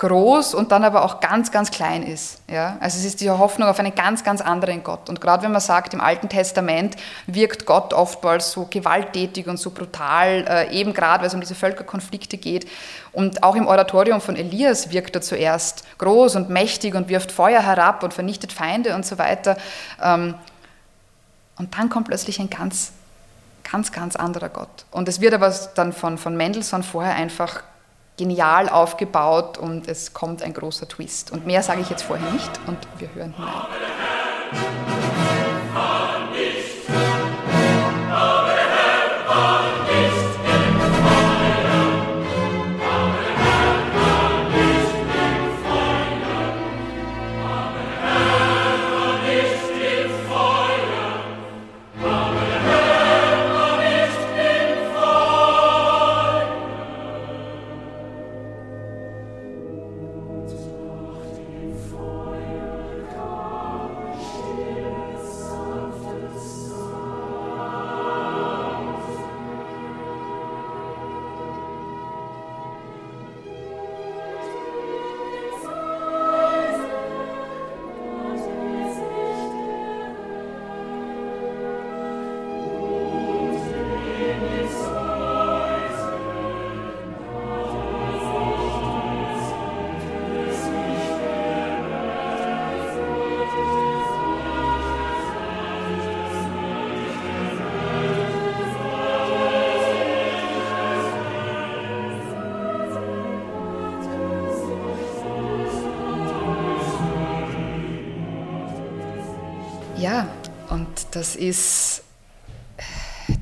[0.00, 2.40] groß und dann aber auch ganz, ganz klein ist.
[2.50, 2.78] Ja?
[2.80, 5.10] Also es ist die Hoffnung auf einen ganz, ganz anderen Gott.
[5.10, 9.70] Und gerade wenn man sagt, im Alten Testament wirkt Gott oftmals so gewalttätig und so
[9.70, 12.66] brutal, äh, eben gerade weil es um diese Völkerkonflikte geht.
[13.12, 17.60] Und auch im Oratorium von Elias wirkt er zuerst groß und mächtig und wirft Feuer
[17.62, 19.58] herab und vernichtet Feinde und so weiter.
[20.02, 20.34] Ähm,
[21.58, 22.92] und dann kommt plötzlich ein ganz,
[23.70, 24.86] ganz, ganz anderer Gott.
[24.90, 27.64] Und es wird aber dann von, von Mendelssohn vorher einfach
[28.20, 31.32] genial aufgebaut und es kommt ein großer Twist.
[31.32, 35.19] Und mehr sage ich jetzt vorher nicht und wir hören hinein.
[111.10, 112.02] Das ist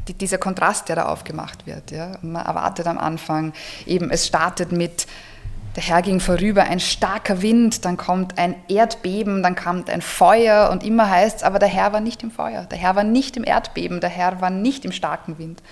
[0.07, 1.90] die, dieser Kontrast, der da aufgemacht wird.
[1.90, 2.12] Ja.
[2.22, 3.52] Man erwartet am Anfang
[3.87, 5.07] eben, es startet mit,
[5.76, 10.70] der Herr ging vorüber, ein starker Wind, dann kommt ein Erdbeben, dann kommt ein Feuer
[10.70, 13.37] und immer heißt es, aber der Herr war nicht im Feuer, der Herr war nicht
[13.37, 15.62] im Erdbeben, der Herr war nicht im starken Wind.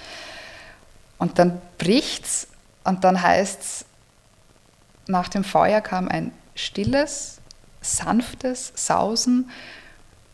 [1.18, 2.48] Und dann bricht's
[2.85, 3.85] und dann heißt es,
[5.09, 7.38] nach dem Feuer kam ein stilles,
[7.80, 9.50] sanftes Sausen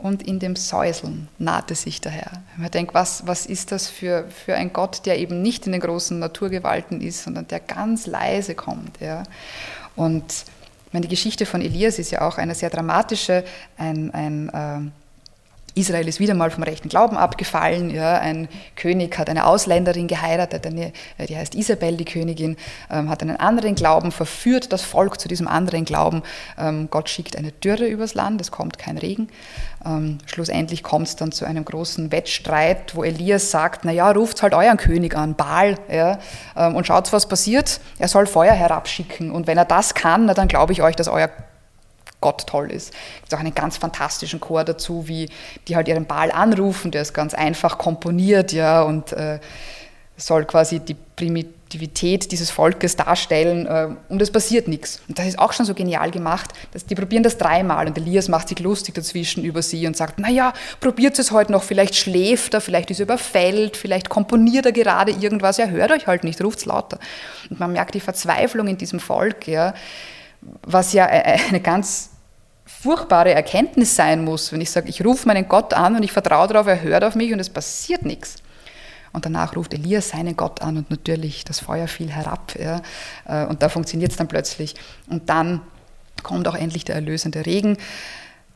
[0.03, 2.43] und in dem Säuseln nahte sich der Herr.
[2.57, 5.81] Man denkt, was, was ist das für, für ein Gott, der eben nicht in den
[5.81, 9.01] großen Naturgewalten ist, sondern der ganz leise kommt.
[9.01, 9.23] Ja?
[9.95, 10.45] Und
[10.93, 13.45] meine, die Geschichte von Elias ist ja auch eine sehr dramatische,
[13.79, 14.91] ein, ein äh,
[15.75, 17.91] Israel ist wieder mal vom rechten Glauben abgefallen.
[17.91, 22.57] Ja, ein König hat eine Ausländerin geheiratet, eine, äh, die heißt Isabel, die Königin,
[22.91, 26.23] ähm, hat einen anderen Glauben, verführt das Volk zu diesem anderen Glauben.
[26.59, 29.29] Ähm, Gott schickt eine Dürre übers Land, es kommt kein Regen.
[29.85, 34.55] Ähm, schlussendlich kommt es dann zu einem großen Wettstreit, wo Elias sagt, naja, ruft halt
[34.55, 36.19] euren König an, Baal, ja,
[36.57, 37.81] ähm, und schaut, was passiert.
[37.99, 39.31] Er soll Feuer herabschicken.
[39.31, 41.31] Und wenn er das kann, na, dann glaube ich euch, dass euer
[42.23, 42.95] Gott toll ist.
[43.17, 45.29] Es gibt auch einen ganz fantastischen Chor dazu, wie
[45.69, 49.41] die halt ihren Ball anrufen, der ist ganz einfach komponiert, ja, und äh,
[50.17, 55.01] soll quasi die Primitivität dieses Volkes darstellen äh, und es passiert nichts.
[55.09, 58.29] Und das ist auch schon so genial gemacht, dass die probieren das dreimal und Elias
[58.29, 62.55] macht sich lustig dazwischen über sie und sagt, naja, probiert es heute noch, vielleicht schläft
[62.55, 66.43] er, vielleicht ist er überfällt, vielleicht komponiert er gerade irgendwas, ja, hört euch halt nicht,
[66.43, 66.99] ruft es lauter.
[67.51, 69.75] Und man merkt die Verzweiflung in diesem Volk, ja,
[70.63, 72.12] was ja äh, eine ganz
[72.81, 76.49] furchtbare Erkenntnis sein muss, wenn ich sage, ich rufe meinen Gott an und ich vertraue
[76.49, 78.37] darauf, er hört auf mich und es passiert nichts.
[79.13, 82.55] Und danach ruft Elias seinen Gott an und natürlich das Feuer fiel herab.
[82.59, 82.81] Ja,
[83.27, 84.75] äh, und da funktioniert es dann plötzlich.
[85.09, 85.61] Und dann
[86.23, 87.77] kommt auch endlich der erlösende Regen.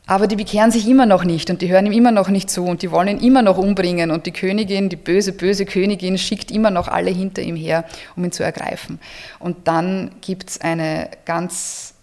[0.07, 2.63] Aber die bekehren sich immer noch nicht und die hören ihm immer noch nicht zu
[2.63, 6.49] und die wollen ihn immer noch umbringen und die Königin, die böse, böse Königin, schickt
[6.49, 7.83] immer noch alle hinter ihm her,
[8.15, 8.99] um ihn zu ergreifen.
[9.37, 11.93] Und dann gibt es eine ganz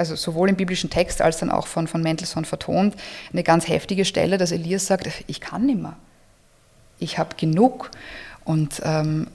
[0.00, 2.96] also sowohl im biblischen Text als dann auch von, von Mendelssohn vertont,
[3.32, 5.96] eine ganz heftige Stelle, dass Elias sagt, ich kann nicht mehr.
[6.98, 7.90] Ich habe genug.
[8.44, 9.28] Und ähm,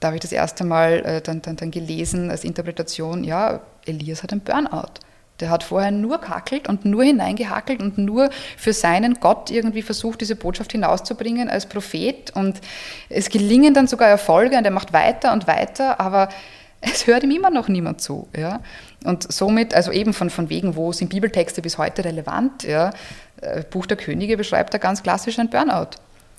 [0.00, 4.22] da habe ich das erste Mal äh, dann, dann, dann gelesen als Interpretation, ja, Elias
[4.22, 5.00] hat ein Burnout.
[5.40, 10.20] Der hat vorher nur kackelt und nur hineingehackelt und nur für seinen Gott irgendwie versucht,
[10.20, 12.30] diese Botschaft hinauszubringen als Prophet.
[12.34, 12.60] Und
[13.08, 16.28] es gelingen dann sogar Erfolge und er macht weiter und weiter, aber
[16.80, 18.28] es hört ihm immer noch niemand zu.
[18.36, 18.60] Ja?
[19.04, 22.64] Und somit, also eben von, von wegen, wo sind Bibeltexte bis heute relevant?
[22.64, 22.92] Ja?
[23.40, 25.90] Äh, Buch der Könige beschreibt da ganz klassisch ein Burnout.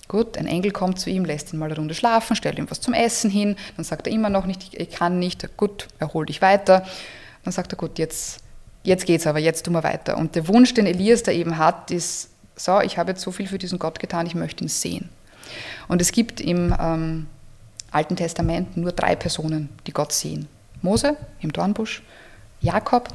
[0.09, 2.81] Gut, ein Engel kommt zu ihm, lässt ihn mal eine Runde schlafen, stellt ihm was
[2.81, 6.41] zum Essen hin, dann sagt er immer noch nicht, ich kann nicht, gut, erhol dich
[6.41, 6.83] weiter.
[7.43, 8.39] Dann sagt er, gut, jetzt,
[8.83, 10.17] jetzt geht's aber, jetzt tun wir weiter.
[10.17, 13.47] Und der Wunsch, den Elias da eben hat, ist, so, ich habe jetzt so viel
[13.47, 15.09] für diesen Gott getan, ich möchte ihn sehen.
[15.87, 17.27] Und es gibt im ähm,
[17.91, 20.47] Alten Testament nur drei Personen, die Gott sehen.
[20.81, 22.01] Mose im Dornbusch,
[22.61, 23.09] Jakob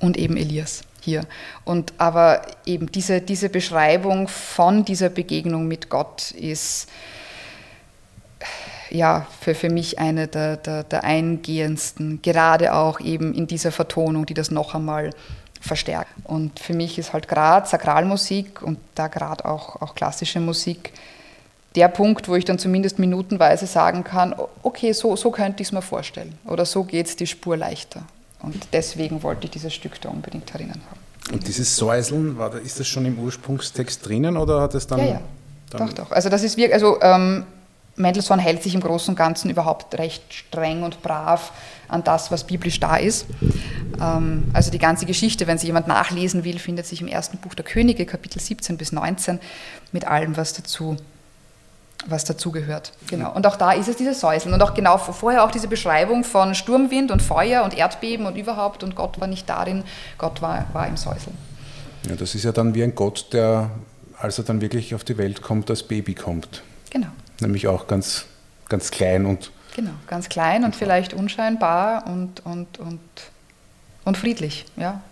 [0.00, 1.24] und eben Elias hier.
[1.64, 6.88] Und aber eben diese, diese Beschreibung von dieser Begegnung mit Gott ist
[8.90, 14.26] ja für, für mich eine der, der, der eingehendsten, gerade auch eben in dieser Vertonung,
[14.26, 15.10] die das noch einmal
[15.60, 16.10] verstärkt.
[16.24, 20.92] Und für mich ist halt gerade Sakralmusik und da gerade auch, auch klassische Musik
[21.74, 25.72] der Punkt, wo ich dann zumindest minutenweise sagen kann, okay, so, so könnte ich es
[25.72, 28.02] mir vorstellen oder so geht es die Spur leichter.
[28.40, 31.34] Und deswegen wollte ich dieses Stück da unbedingt erinnern haben.
[31.34, 35.00] Und dieses Säuseln, war, ist das schon im Ursprungstext drinnen oder hat es dann.
[35.00, 35.20] Ja, ja.
[35.70, 36.10] Dann doch, doch.
[36.12, 37.44] Also, das ist wirklich, also ähm,
[37.98, 41.52] Mendelssohn hält sich im Großen und Ganzen überhaupt recht streng und brav
[41.88, 43.26] an das, was biblisch da ist.
[44.00, 47.54] Ähm, also die ganze Geschichte, wenn sie jemand nachlesen will, findet sich im ersten Buch
[47.54, 49.40] der Könige, Kapitel 17 bis 19,
[49.92, 50.96] mit allem, was dazu
[52.06, 52.92] was dazugehört.
[53.08, 53.34] Genau.
[53.34, 54.54] Und auch da ist es dieses Säuseln.
[54.54, 58.82] Und auch genau vorher auch diese Beschreibung von Sturmwind und Feuer und Erdbeben und überhaupt.
[58.82, 59.84] Und Gott war nicht darin,
[60.16, 61.36] Gott war, war im Säuseln.
[62.08, 63.70] Ja, das ist ja dann wie ein Gott, der,
[64.18, 66.62] als er dann wirklich auf die Welt kommt, als Baby kommt.
[66.90, 67.08] Genau.
[67.40, 68.26] Nämlich auch ganz,
[68.68, 69.50] ganz klein und.
[69.76, 73.00] Genau, ganz klein und vielleicht unscheinbar und, und, und,
[74.04, 75.02] und friedlich, ja.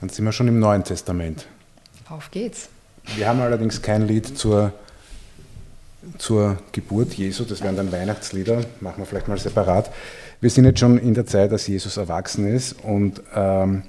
[0.00, 1.46] Dann sind wir schon im Neuen Testament.
[2.08, 2.68] Auf geht's.
[3.16, 4.72] Wir haben allerdings kein Lied zur
[6.18, 9.90] zur Geburt Jesu, das wären dann Weihnachtslieder, machen wir vielleicht mal separat.
[10.40, 13.82] Wir sind jetzt schon in der Zeit, dass Jesus erwachsen ist und ähm,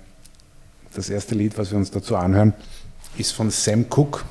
[0.93, 2.53] das erste Lied, was wir uns dazu anhören,
[3.17, 4.21] ist von Sam Cooke,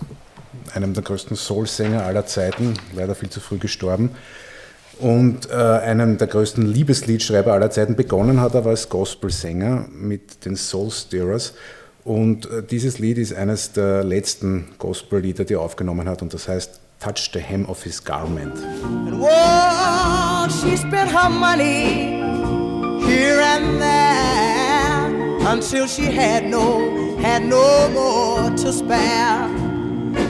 [0.75, 4.11] einem der größten Soul-Sänger aller Zeiten, leider viel zu früh gestorben
[4.99, 7.97] und äh, einem der größten Liebesliedschreiber aller Zeiten.
[7.97, 11.55] Begonnen hat er als Gospelsänger mit den Soul Stirrers
[12.05, 16.49] und äh, dieses Lied ist eines der letzten Gospellieder, die er aufgenommen hat und das
[16.49, 18.59] heißt touched the hem of his garment.
[18.59, 22.21] And whoa, she spent her money
[23.07, 29.49] here and there until she had no, had no more to spare.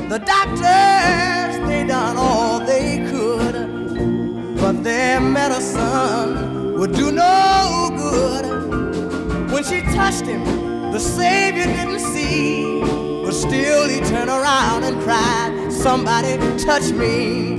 [0.08, 9.50] The doctors, they done all they could, but their medicine would do no good.
[9.50, 10.44] When she touched him,
[10.92, 12.80] the Savior didn't see,
[13.24, 17.56] but still he turned around and cried somebody touch me.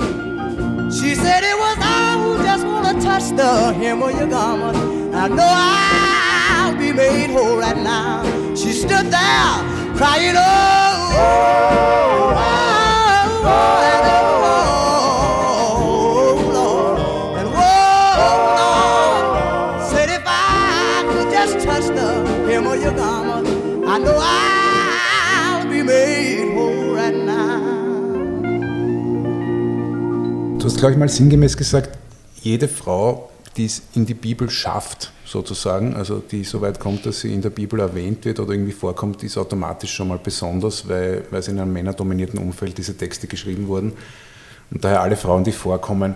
[0.92, 4.78] She said it was I who just wanna touch the hem of your garment.
[5.16, 8.24] I know I'll be made whole right now.
[8.54, 9.54] She stood there
[9.98, 12.62] crying, oh, oh, oh,
[13.14, 13.91] oh oh,
[30.82, 31.96] glaube ich, mal sinngemäß gesagt,
[32.42, 37.20] jede Frau, die es in die Bibel schafft, sozusagen, also die so weit kommt, dass
[37.20, 41.24] sie in der Bibel erwähnt wird oder irgendwie vorkommt, ist automatisch schon mal besonders, weil,
[41.30, 43.94] weil in einem männerdominierten Umfeld diese Texte geschrieben wurden.
[44.72, 46.16] Und daher alle Frauen, die vorkommen,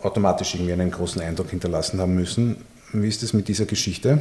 [0.00, 2.58] automatisch irgendwie einen großen Eindruck hinterlassen haben müssen.
[2.92, 4.20] Wie ist es mit dieser Geschichte?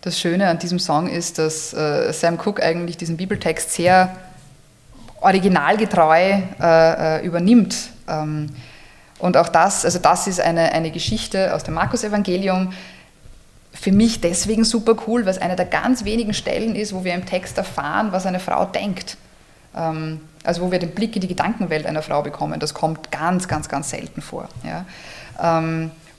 [0.00, 4.16] Das Schöne an diesem Song ist, dass äh, Sam Cooke eigentlich diesen Bibeltext sehr
[5.20, 7.92] originalgetreu äh, äh übernimmt.
[8.08, 8.50] Ähm,
[9.18, 12.72] und auch das, also das ist eine, eine Geschichte aus dem Markus-Evangelium.
[13.72, 17.14] Für mich deswegen super cool, weil es eine der ganz wenigen Stellen ist, wo wir
[17.14, 19.16] im Text erfahren, was eine Frau denkt.
[19.76, 22.58] Ähm, also wo wir den Blick in die Gedankenwelt einer Frau bekommen.
[22.58, 24.48] Das kommt ganz, ganz, ganz selten vor.
[24.64, 24.84] Ja.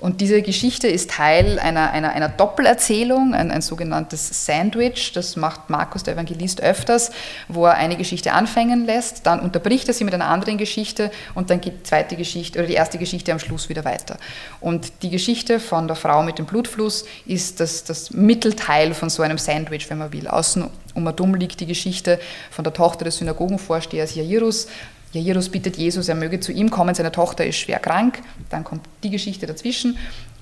[0.04, 5.14] Und diese Geschichte ist Teil einer, einer, einer Doppelerzählung, ein, ein, sogenanntes Sandwich.
[5.14, 7.12] Das macht Markus der Evangelist öfters,
[7.48, 11.50] wo er eine Geschichte anfangen lässt, dann unterbricht er sie mit einer anderen Geschichte und
[11.50, 14.18] dann geht die zweite Geschichte oder die erste Geschichte am Schluss wieder weiter.
[14.60, 19.24] Und die Geschichte von der Frau mit dem Blutfluss ist das, das Mittelteil von so
[19.24, 20.28] einem Sandwich, wenn man will.
[20.28, 22.20] Außen um dumm liegt die Geschichte
[22.52, 24.68] von der Tochter des Synagogenvorstehers Jairus,
[25.14, 28.22] Jairus bittet Jesus, er möge zu ihm kommen, seine Tochter ist schwer krank.
[28.50, 29.98] Dann kommt die Geschichte dazwischen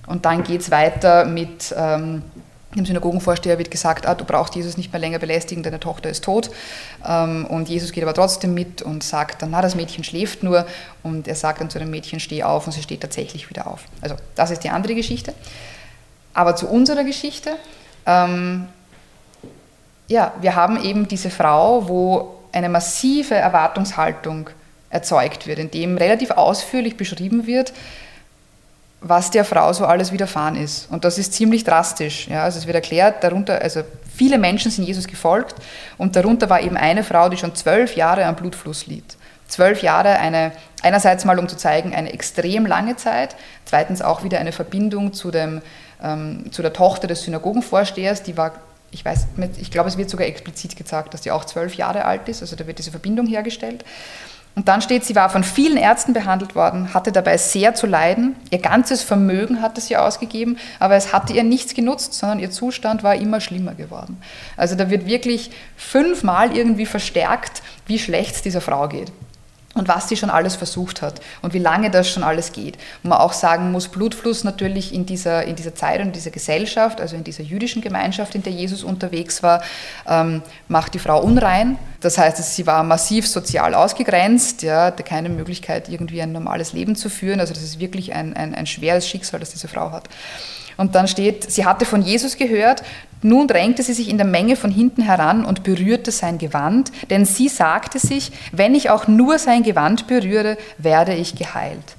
[0.08, 2.24] und dann geht es weiter mit, ähm,
[2.76, 6.24] dem Synagogenvorsteher wird gesagt, ah, du brauchst Jesus nicht mehr länger belästigen, deine Tochter ist
[6.24, 6.50] tot.
[7.06, 10.66] Ähm, und Jesus geht aber trotzdem mit und sagt dann, na, das Mädchen schläft nur.
[11.04, 13.84] Und er sagt dann zu dem Mädchen, steh auf und sie steht tatsächlich wieder auf.
[14.00, 15.34] Also das ist die andere Geschichte.
[16.34, 17.58] Aber zu unserer Geschichte,
[18.06, 18.70] ähm,
[20.08, 24.50] ja, wir haben eben diese Frau, wo eine massive Erwartungshaltung
[24.92, 27.74] erzeugt wird, in dem relativ ausführlich beschrieben wird,
[29.02, 30.90] was der Frau so alles widerfahren ist.
[30.92, 32.28] Und das ist ziemlich drastisch.
[32.28, 32.44] Ja?
[32.44, 33.82] Also es wird erklärt, darunter, also
[34.16, 35.56] viele Menschen sind Jesus gefolgt
[35.98, 39.18] und darunter war eben eine Frau, die schon zwölf Jahre am Blutfluss litt.
[39.48, 40.52] Zwölf Jahre, eine,
[40.84, 43.36] einerseits mal um zu zeigen, eine extrem lange Zeit,
[43.66, 45.62] zweitens auch wieder eine Verbindung zu, dem,
[46.02, 48.54] ähm, zu der Tochter des Synagogenvorstehers, die war,
[48.92, 49.28] ich weiß,
[49.60, 52.56] ich glaube, es wird sogar explizit gesagt, dass die auch zwölf Jahre alt ist, also
[52.56, 53.84] da wird diese Verbindung hergestellt.
[54.54, 58.36] Und dann steht, sie war von vielen Ärzten behandelt worden, hatte dabei sehr zu leiden.
[58.50, 63.02] Ihr ganzes Vermögen hatte sie ausgegeben, aber es hatte ihr nichts genutzt, sondern ihr Zustand
[63.02, 64.22] war immer schlimmer geworden.
[64.58, 69.12] Also da wird wirklich fünfmal irgendwie verstärkt, wie schlecht es dieser Frau geht
[69.74, 72.78] und was sie schon alles versucht hat und wie lange das schon alles geht.
[73.04, 76.32] Und man auch sagen muss, Blutfluss natürlich in dieser, in dieser Zeit und in dieser
[76.32, 79.62] Gesellschaft, also in dieser jüdischen Gemeinschaft, in der Jesus unterwegs war,
[80.08, 81.78] ähm, macht die Frau unrein.
[82.02, 86.96] Das heißt, sie war massiv sozial ausgegrenzt, ja, hatte keine Möglichkeit, irgendwie ein normales Leben
[86.96, 87.40] zu führen.
[87.40, 90.10] Also das ist wirklich ein, ein, ein schweres Schicksal, das diese Frau hat.
[90.78, 92.82] Und dann steht, sie hatte von Jesus gehört,
[93.22, 97.24] nun drängte sie sich in der Menge von hinten heran und berührte sein Gewand, denn
[97.26, 101.98] sie sagte sich, wenn ich auch nur sein Gewand berühre, werde ich geheilt.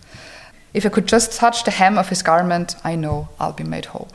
[0.74, 3.92] If I could just touch the hem of his garment, I know I'll be made
[3.92, 4.08] whole.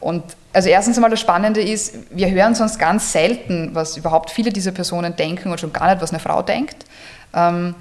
[0.00, 0.22] Und
[0.56, 4.72] also erstens einmal das Spannende ist, wir hören sonst ganz selten, was überhaupt viele dieser
[4.72, 6.86] Personen denken und schon gar nicht, was eine Frau denkt.
[7.34, 7.74] Ähm,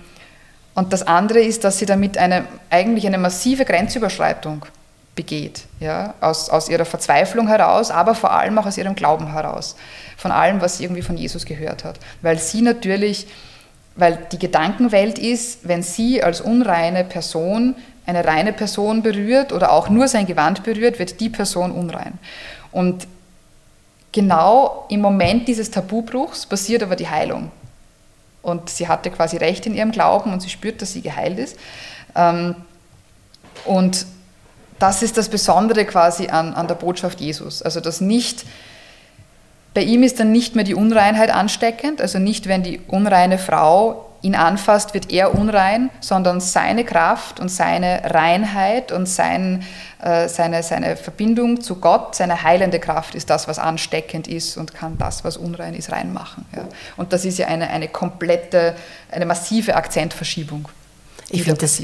[0.74, 4.66] und das andere ist, dass sie damit eine, eigentlich eine massive Grenzüberschreitung
[5.16, 9.78] begeht, ja, aus, aus ihrer Verzweiflung heraus, aber vor allem auch aus ihrem Glauben heraus,
[10.18, 11.98] von allem, was sie irgendwie von Jesus gehört hat.
[12.22, 13.28] Weil sie natürlich,
[13.96, 19.90] weil die Gedankenwelt ist, wenn sie als unreine Person eine reine Person berührt oder auch
[19.90, 22.20] nur sein Gewand berührt, wird die Person unrein.
[22.76, 23.08] Und
[24.12, 27.50] genau im Moment dieses Tabubruchs passiert aber die Heilung.
[28.42, 31.58] Und sie hatte quasi recht in ihrem Glauben und sie spürt, dass sie geheilt ist.
[32.18, 32.54] Ähm,
[33.64, 34.06] und
[34.78, 37.62] das ist das Besondere quasi an, an der Botschaft Jesus.
[37.62, 38.44] Also dass nicht,
[39.74, 44.05] bei ihm ist dann nicht mehr die Unreinheit ansteckend, also nicht, wenn die unreine Frau
[44.26, 49.64] ihn anfasst, wird er unrein, sondern seine Kraft und seine Reinheit und sein,
[50.02, 54.74] äh, seine, seine Verbindung zu Gott, seine heilende Kraft ist das, was ansteckend ist und
[54.74, 56.46] kann das, was unrein ist, reinmachen.
[56.56, 56.68] Ja.
[56.98, 58.76] Und das ist ja eine, eine komplette,
[59.12, 60.68] eine massive Akzentverschiebung.
[61.30, 61.82] Ich finde das,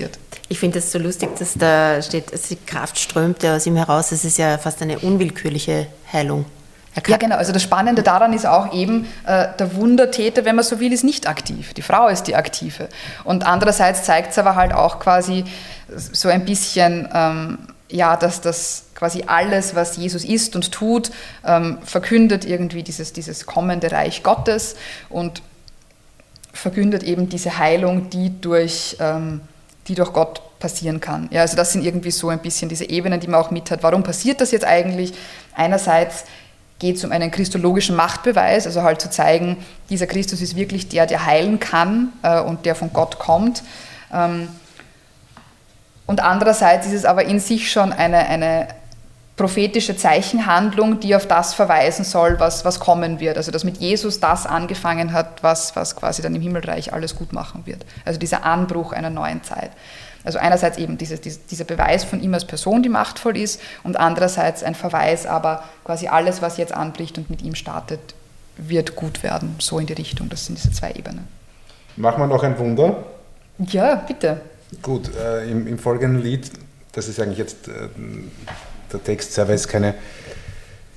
[0.50, 4.12] ich find das so lustig, dass da steht, die Kraft strömt ja aus ihm heraus.
[4.12, 6.46] Es ist ja fast eine unwillkürliche Heilung.
[7.08, 7.38] Ja, genau.
[7.38, 11.04] Also das Spannende daran ist auch eben, äh, der Wundertäter, wenn man so will, ist
[11.04, 11.74] nicht aktiv.
[11.74, 12.90] Die Frau ist die Aktive.
[13.24, 15.46] Und andererseits zeigt es aber halt auch quasi
[15.88, 21.12] so ein bisschen, ähm, ja, dass das quasi alles, was Jesus ist und tut,
[21.46, 24.76] ähm, verkündet irgendwie dieses, dieses kommende Reich Gottes
[25.10, 25.42] und
[26.54, 29.42] verkündet eben diese Heilung, die durch, ähm,
[29.88, 31.28] die durch Gott passieren kann.
[31.32, 33.82] Ja, also das sind irgendwie so ein bisschen diese Ebenen, die man auch mit hat.
[33.82, 35.14] Warum passiert das jetzt eigentlich?
[35.56, 36.26] Einerseits
[36.82, 39.58] geht es um einen christologischen Machtbeweis, also halt zu zeigen,
[39.92, 43.62] dieser Christus ist wirklich der, der heilen kann äh, und der von Gott kommt.
[44.12, 44.48] Ähm,
[46.08, 48.68] und andererseits ist es aber in sich schon eine, eine
[49.38, 53.38] prophetische Zeichenhandlung, die auf das verweisen soll, was, was kommen wird.
[53.38, 57.32] Also dass mit Jesus das angefangen hat, was, was quasi dann im Himmelreich alles gut
[57.32, 57.86] machen wird.
[58.06, 59.70] Also dieser Anbruch einer neuen Zeit.
[60.24, 64.64] Also einerseits eben dieses, dieser Beweis von ihm als Person, die machtvoll ist, und andererseits
[64.64, 68.00] ein Verweis, aber quasi alles, was jetzt anbricht und mit ihm startet,
[68.58, 69.56] wird gut werden.
[69.60, 70.30] So in die Richtung.
[70.30, 71.28] Das sind diese zwei Ebenen.
[71.96, 73.04] Machen wir noch ein Wunder?
[73.58, 74.42] Ja, bitte.
[74.82, 76.50] Gut, äh, im, im, folgenden Lied,
[76.94, 77.90] das ist eigentlich jetzt äh,
[78.92, 79.96] der Text selber ist keine,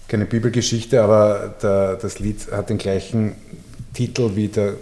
[0.09, 3.35] keine Bibelgeschichte, aber der, das Lied hat den gleichen
[3.93, 4.75] Titel wie der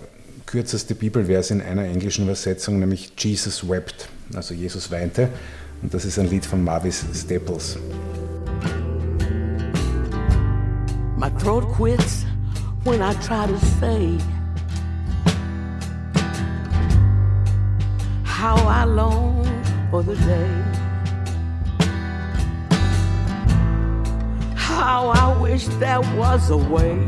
[0.47, 5.29] kürzeste Bibelvers in einer englischen Übersetzung, nämlich Jesus wept, also Jesus weinte.
[5.83, 7.79] Und das ist ein Lied von Mavis Staples.
[11.17, 12.25] My throat quits
[12.85, 14.19] when I try to say
[18.25, 19.45] how I long
[19.91, 20.83] for the day
[24.57, 26.99] how I wish there was a way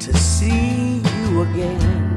[0.00, 2.15] to see you again.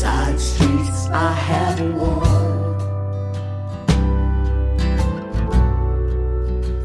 [0.00, 2.78] side streets I have worn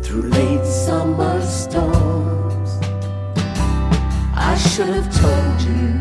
[0.03, 2.71] through late summer storms.
[4.35, 5.94] I should have told you.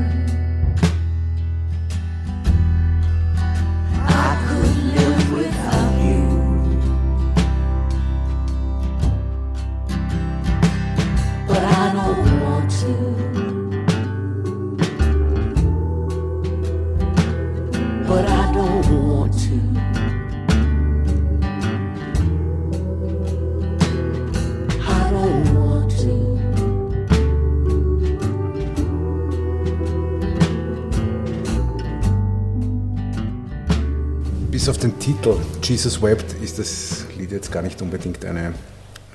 [34.64, 38.54] Bis auf den Titel Jesus Wept ist das Lied jetzt gar nicht unbedingt eine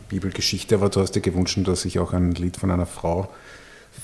[0.08, 3.28] Bibelgeschichte, aber du hast dir gewünscht, dass ich auch ein Lied von einer Frau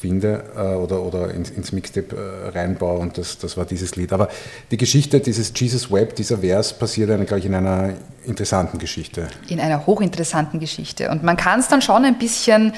[0.02, 4.12] finde äh, oder, oder ins, ins Mixtape äh, reinbaue und das, das war dieses Lied.
[4.12, 4.30] Aber
[4.72, 7.94] die Geschichte dieses Jesus Wept, dieser Vers, passiert eine, gleich in einer
[8.26, 9.28] interessanten Geschichte.
[9.48, 11.12] In einer hochinteressanten Geschichte.
[11.12, 12.74] Und man kann es dann schon ein bisschen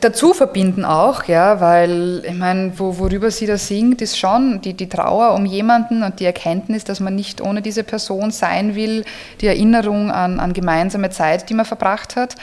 [0.00, 4.74] dazu verbinden auch, ja, weil ich meine, wo, worüber sie da singt, ist schon die,
[4.74, 9.04] die Trauer um jemanden und die Erkenntnis, dass man nicht ohne diese Person sein will,
[9.40, 12.36] die Erinnerung an, an gemeinsame Zeit, die man verbracht hat.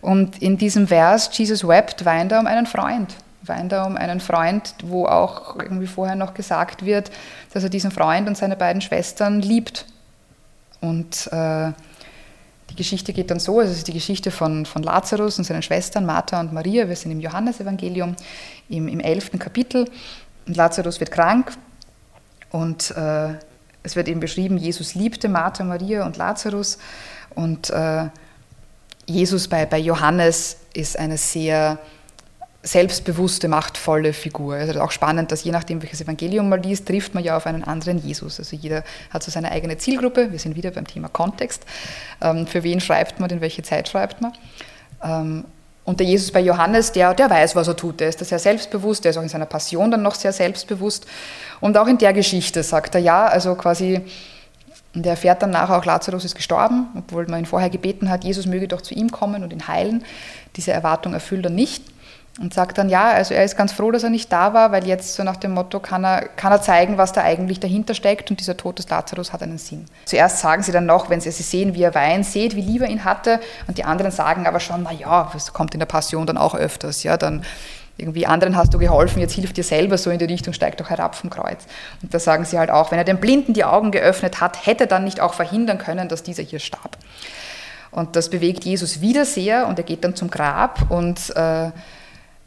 [0.00, 3.14] Und in diesem Vers, Jesus wept, weint er um einen Freund.
[3.42, 7.10] Weint er um einen Freund, wo auch irgendwie vorher noch gesagt wird,
[7.52, 9.86] dass er diesen Freund und seine beiden Schwestern liebt.
[10.80, 11.72] Und äh,
[12.70, 16.06] die Geschichte geht dann so, es ist die Geschichte von, von Lazarus und seinen Schwestern
[16.06, 16.88] Martha und Maria.
[16.88, 18.14] Wir sind im Johannesevangelium
[18.68, 19.32] im, im 11.
[19.38, 19.90] Kapitel.
[20.46, 21.52] Und Lazarus wird krank
[22.50, 23.34] und äh,
[23.82, 26.78] es wird eben beschrieben, Jesus liebte Martha, Maria und Lazarus.
[27.34, 28.08] Und äh,
[29.06, 31.78] Jesus bei, bei Johannes ist eine sehr
[32.62, 34.54] selbstbewusste, machtvolle Figur.
[34.54, 37.64] Also auch spannend, dass je nachdem, welches Evangelium man liest, trifft man ja auf einen
[37.64, 38.38] anderen Jesus.
[38.38, 40.30] Also jeder hat so seine eigene Zielgruppe.
[40.30, 41.64] Wir sind wieder beim Thema Kontext.
[42.20, 44.32] Ähm, für wen schreibt man, in welche Zeit schreibt man?
[45.02, 45.44] Ähm,
[45.84, 48.00] und der Jesus bei Johannes, der, der weiß, was er tut.
[48.00, 51.06] Der ist da sehr selbstbewusst, der ist auch in seiner Passion dann noch sehr selbstbewusst.
[51.60, 54.02] Und auch in der Geschichte sagt er ja, also quasi,
[54.94, 58.44] der erfährt dann nachher auch, Lazarus ist gestorben, obwohl man ihn vorher gebeten hat, Jesus
[58.44, 60.04] möge doch zu ihm kommen und ihn heilen.
[60.56, 61.82] Diese Erwartung erfüllt er nicht
[62.38, 64.86] und sagt dann, ja, also er ist ganz froh, dass er nicht da war, weil
[64.86, 68.30] jetzt so nach dem Motto kann er, kann er zeigen, was da eigentlich dahinter steckt
[68.30, 69.86] und dieser Tod des Lazarus hat einen Sinn.
[70.04, 72.82] Zuerst sagen sie dann noch, wenn sie, sie sehen, wie er weint, seht, wie lieb
[72.82, 75.86] er ihn hatte und die anderen sagen aber schon, na ja, das kommt in der
[75.86, 77.42] Passion dann auch öfters, ja, dann
[78.00, 80.88] irgendwie anderen hast du geholfen, jetzt hilft dir selber so in die Richtung, steig doch
[80.88, 81.66] herab vom Kreuz.
[82.02, 84.84] Und da sagen sie halt auch, wenn er den Blinden die Augen geöffnet hat, hätte
[84.84, 86.96] er dann nicht auch verhindern können, dass dieser hier starb.
[87.90, 91.70] Und das bewegt Jesus wieder sehr und er geht dann zum Grab und äh,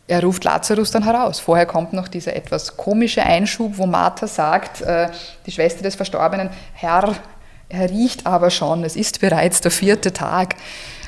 [0.07, 1.39] er ruft Lazarus dann heraus.
[1.39, 5.09] Vorher kommt noch dieser etwas komische Einschub, wo Martha sagt, äh,
[5.45, 7.15] die Schwester des Verstorbenen, Herr,
[7.69, 10.55] er riecht aber schon, es ist bereits der vierte Tag.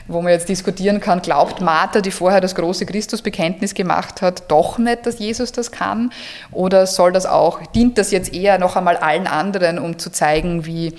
[0.08, 4.78] Wo man jetzt diskutieren kann, glaubt Martha, die vorher das große Christusbekenntnis gemacht hat, doch
[4.78, 6.12] nicht, dass Jesus das kann?
[6.52, 10.68] Oder soll das auch, dient das jetzt eher noch einmal allen anderen, um zu zeigen,
[10.68, 10.94] wie,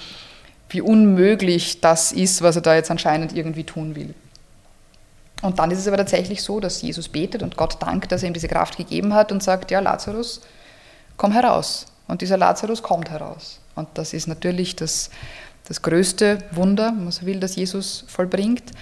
[0.69, 4.13] wie unmöglich das ist, was er da jetzt anscheinend irgendwie tun will?
[5.43, 8.29] Und dann ist es aber tatsächlich so, dass Jesus betet und Gott dankt, dass er
[8.29, 10.41] ihm diese Kraft gegeben hat und sagt, ja, Lazarus,
[11.17, 11.87] komm heraus.
[12.09, 13.61] Und dieser Lazarus kommt heraus.
[13.75, 15.11] Und das ist natürlich das,
[15.69, 18.73] das größte Wunder, wenn man so will, das Jesus vollbringt.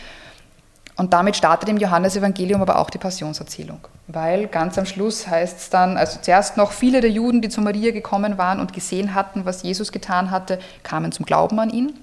[0.96, 3.80] Und damit startet im Johannesevangelium aber auch die Passionserzählung.
[4.06, 7.60] Weil ganz am Schluss heißt es dann, also zuerst noch viele der Juden, die zu
[7.62, 11.94] Maria gekommen waren und gesehen hatten, was Jesus getan hatte, kamen zum Glauben an ihn.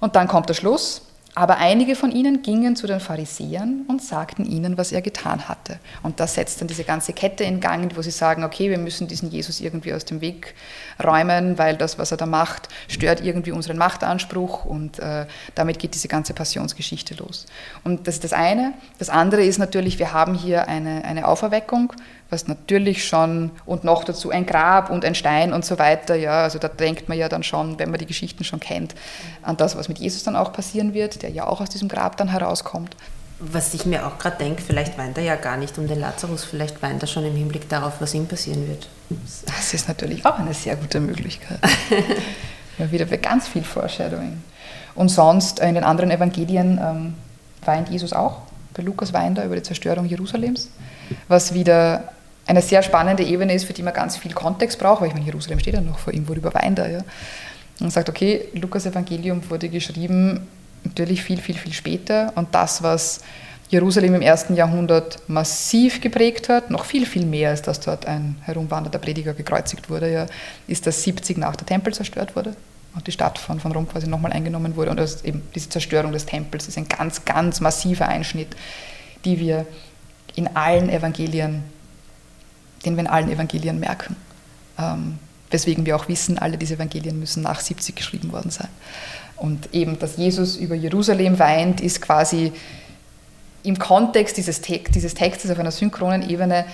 [0.00, 1.02] Und dann kommt der Schluss,
[1.34, 5.78] aber einige von ihnen gingen zu den Pharisäern und sagten ihnen, was er getan hatte.
[6.02, 9.08] Und das setzt dann diese ganze Kette in Gang, wo sie sagen, okay, wir müssen
[9.08, 10.54] diesen Jesus irgendwie aus dem Weg
[11.02, 15.24] räumen, weil das, was er da macht, stört irgendwie unseren Machtanspruch und äh,
[15.54, 17.46] damit geht diese ganze Passionsgeschichte los.
[17.82, 18.74] Und das ist das eine.
[18.98, 21.94] Das andere ist natürlich, wir haben hier eine, eine Auferweckung,
[22.32, 26.42] was natürlich schon, und noch dazu ein Grab und ein Stein und so weiter, ja,
[26.42, 28.94] also da denkt man ja dann schon, wenn man die Geschichten schon kennt,
[29.42, 32.16] an das, was mit Jesus dann auch passieren wird, der ja auch aus diesem Grab
[32.16, 32.96] dann herauskommt.
[33.38, 36.44] Was ich mir auch gerade denke, vielleicht weint er ja gar nicht um den Lazarus,
[36.44, 38.88] vielleicht weint er schon im Hinblick darauf, was ihm passieren wird.
[39.46, 41.58] Das ist natürlich auch eine sehr gute Möglichkeit.
[42.78, 44.42] ja, wieder für ganz viel Foreshadowing.
[44.94, 47.14] Und sonst äh, in den anderen Evangelien ähm,
[47.64, 48.42] weint Jesus auch.
[48.74, 50.70] Bei Lukas weint er über die Zerstörung Jerusalems,
[51.28, 52.12] was wieder
[52.46, 55.26] eine sehr spannende Ebene ist, für die man ganz viel Kontext braucht, weil ich meine,
[55.26, 56.90] Jerusalem steht ja noch vor ihm, worüber weint er.
[56.90, 57.00] Ja?
[57.80, 60.46] Und sagt, okay, Lukas Evangelium wurde geschrieben
[60.84, 63.20] natürlich viel, viel, viel später und das, was
[63.70, 68.36] Jerusalem im ersten Jahrhundert massiv geprägt hat, noch viel, viel mehr als dass dort ein
[68.42, 70.26] herumwandernder Prediger gekreuzigt wurde, ja,
[70.66, 72.54] ist, dass 70 nach der Tempel zerstört wurde
[72.94, 74.90] und die Stadt von, von Rom quasi nochmal eingenommen wurde.
[74.90, 78.48] Und das eben diese Zerstörung des Tempels ist ein ganz, ganz massiver Einschnitt,
[79.24, 79.64] die wir
[80.34, 81.62] in allen Evangelien
[82.84, 84.16] den wir in allen Evangelien merken.
[84.78, 85.18] Ähm,
[85.50, 88.68] weswegen wir auch wissen, alle diese Evangelien müssen nach 70 geschrieben worden sein.
[89.36, 92.52] Und eben, dass Jesus über Jerusalem weint, ist quasi
[93.62, 96.64] im Kontext dieses, Text, dieses Textes auf einer synchronen Ebene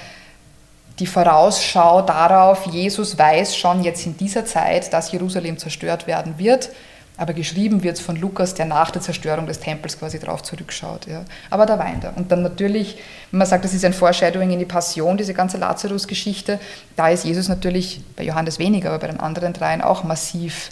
[0.98, 6.70] die Vorausschau darauf, Jesus weiß schon jetzt in dieser Zeit, dass Jerusalem zerstört werden wird,
[7.18, 11.08] aber geschrieben wird es von Lukas, der nach der Zerstörung des Tempels quasi darauf zurückschaut.
[11.08, 11.24] Ja.
[11.50, 12.16] Aber da weint er.
[12.16, 12.96] Und dann natürlich,
[13.32, 16.60] wenn man sagt, das ist ein Foreshadowing in die Passion, diese ganze Lazarus-Geschichte,
[16.94, 20.70] da ist Jesus natürlich bei Johannes weniger, aber bei den anderen dreien auch massiv,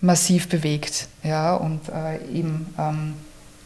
[0.00, 1.06] massiv bewegt.
[1.22, 1.54] Ja.
[1.54, 3.14] Und äh, eben ähm,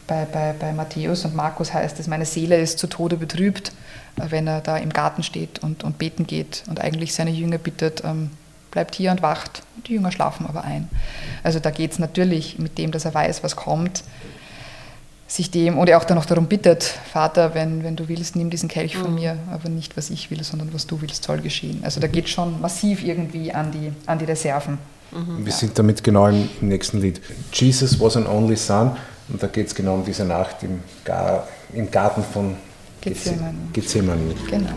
[0.07, 3.73] bei, bei, bei Matthäus und Markus heißt es, meine Seele ist zu Tode betrübt,
[4.19, 7.57] äh, wenn er da im Garten steht und, und beten geht und eigentlich seine Jünger
[7.57, 8.29] bittet, ähm,
[8.71, 9.63] bleibt hier und wacht.
[9.87, 10.89] Die Jünger schlafen aber ein.
[11.43, 14.05] Also da geht es natürlich mit dem, dass er weiß, was kommt,
[15.27, 18.51] sich dem, und er auch dann noch darum bittet, Vater, wenn, wenn du willst, nimm
[18.51, 19.15] diesen Kelch von mhm.
[19.15, 21.81] mir, aber nicht, was ich will, sondern was du willst, soll geschehen.
[21.83, 24.79] Also da geht schon massiv irgendwie an die, an die Reserven.
[25.11, 25.45] Mhm.
[25.45, 27.21] Wir sind damit genau im, im, nächsten Lied.
[27.53, 28.97] Jesus was an only son,
[29.29, 32.57] und da geht es genau um diese Nacht im, Gar, im Garten von
[33.01, 33.55] Gethsemane.
[33.73, 34.35] Gethsemane.
[34.51, 34.71] Genau.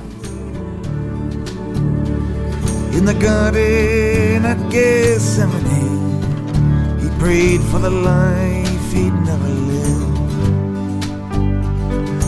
[2.98, 6.22] In the garden at Gethsemane.
[7.00, 10.18] He prayed for the life he'd never lived.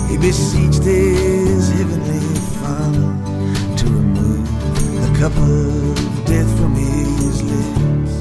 [0.09, 2.19] He beseeched his heavenly
[2.59, 3.09] Father
[3.79, 4.47] to remove
[5.03, 8.13] the cup of death from his lips.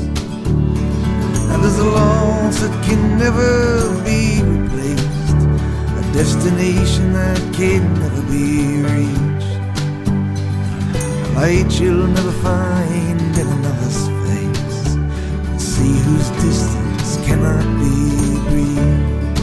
[1.51, 3.51] And there's a loss that can never
[4.05, 5.37] be replaced,
[6.01, 9.26] a destination that can never be reached
[11.37, 14.85] light you'll never find in another's face.
[15.63, 17.95] See whose distance cannot be
[18.49, 19.37] breathed.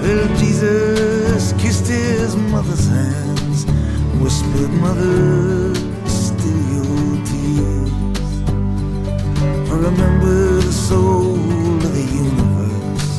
[0.00, 3.64] Well, Jesus kissed his mother's hands,
[4.22, 5.63] whispered, Mother,
[10.88, 13.12] soul of the universe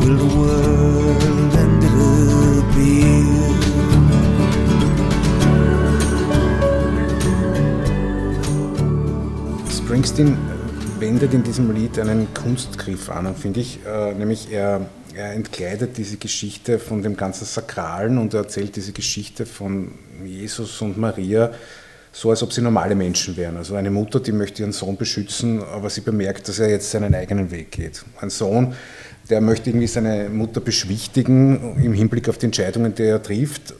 [0.00, 1.82] will the world end
[2.62, 3.26] appear
[9.68, 10.36] Springsteen
[11.00, 16.18] wendet in diesem Lied einen Kunstgriff an, finde ich, äh, nämlich er, er entkleidet diese
[16.18, 19.90] Geschichte von dem ganzen Sakralen und er erzählt diese Geschichte von
[20.24, 21.50] Jesus und Maria
[22.12, 23.56] so, als ob sie normale Menschen wären.
[23.56, 27.14] Also eine Mutter, die möchte ihren Sohn beschützen, aber sie bemerkt, dass er jetzt seinen
[27.14, 28.04] eigenen Weg geht.
[28.20, 28.74] Ein Sohn,
[29.28, 33.74] der möchte irgendwie seine Mutter beschwichtigen im Hinblick auf die Entscheidungen, die er trifft,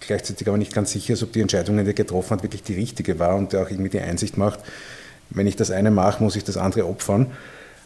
[0.00, 2.74] gleichzeitig aber nicht ganz sicher ist, ob die Entscheidung, die er getroffen hat, wirklich die
[2.74, 4.60] richtige war und der auch irgendwie die Einsicht macht,
[5.30, 7.26] wenn ich das eine mache, muss ich das andere opfern.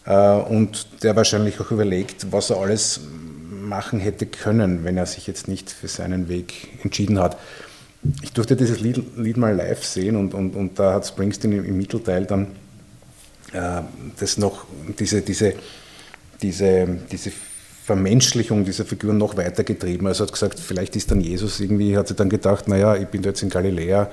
[0.04, 3.00] Äh, und der wahrscheinlich auch überlegt, was er alles
[3.50, 7.38] machen hätte können, wenn er sich jetzt nicht für seinen Weg entschieden hat
[8.22, 11.64] ich durfte dieses Lied, Lied, mal live sehen und, und, und da hat Springsteen im,
[11.64, 12.48] im Mittelteil dann
[13.52, 13.82] äh,
[14.18, 14.66] das noch,
[14.98, 15.54] diese, diese,
[16.40, 17.32] diese, diese
[17.84, 20.06] Vermenschlichung dieser Figur noch weiter getrieben.
[20.06, 23.22] Also hat gesagt, vielleicht ist dann Jesus irgendwie, hat sie dann gedacht, naja, ich bin
[23.22, 24.10] jetzt in Galiläa,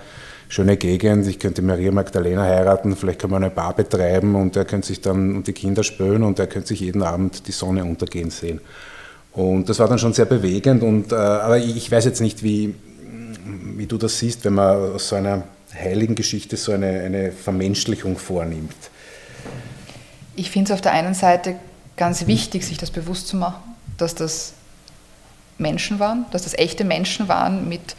[0.47, 4.65] schöne Gegend, ich könnte Maria Magdalena heiraten, vielleicht kann man eine Bar betreiben und er
[4.65, 7.83] könnte sich dann und die Kinder spölen und er könnte sich jeden Abend die Sonne
[7.83, 8.61] untergehen sehen.
[9.33, 10.81] Und das war dann schon sehr bewegend.
[10.81, 12.73] Und, äh, aber ich weiß jetzt nicht, wie,
[13.45, 15.43] wie du das siehst, wenn man aus so einer
[15.73, 18.75] heiligen Geschichte so eine, eine Vermenschlichung vornimmt.
[20.35, 21.55] Ich finde es auf der einen Seite
[21.97, 24.53] ganz wichtig, sich das bewusst zu machen, dass das
[25.57, 27.95] Menschen waren, dass das echte Menschen waren mit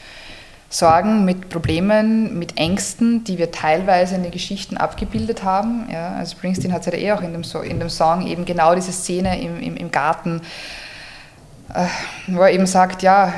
[0.68, 5.88] Sorgen, mit Problemen, mit Ängsten, die wir teilweise in den Geschichten abgebildet haben.
[5.90, 8.44] Ja, also Springsteen hat es ja eh auch in dem, so in dem Song eben
[8.44, 10.42] genau diese Szene im, im, im Garten
[12.28, 13.34] wo er eben sagt, ja,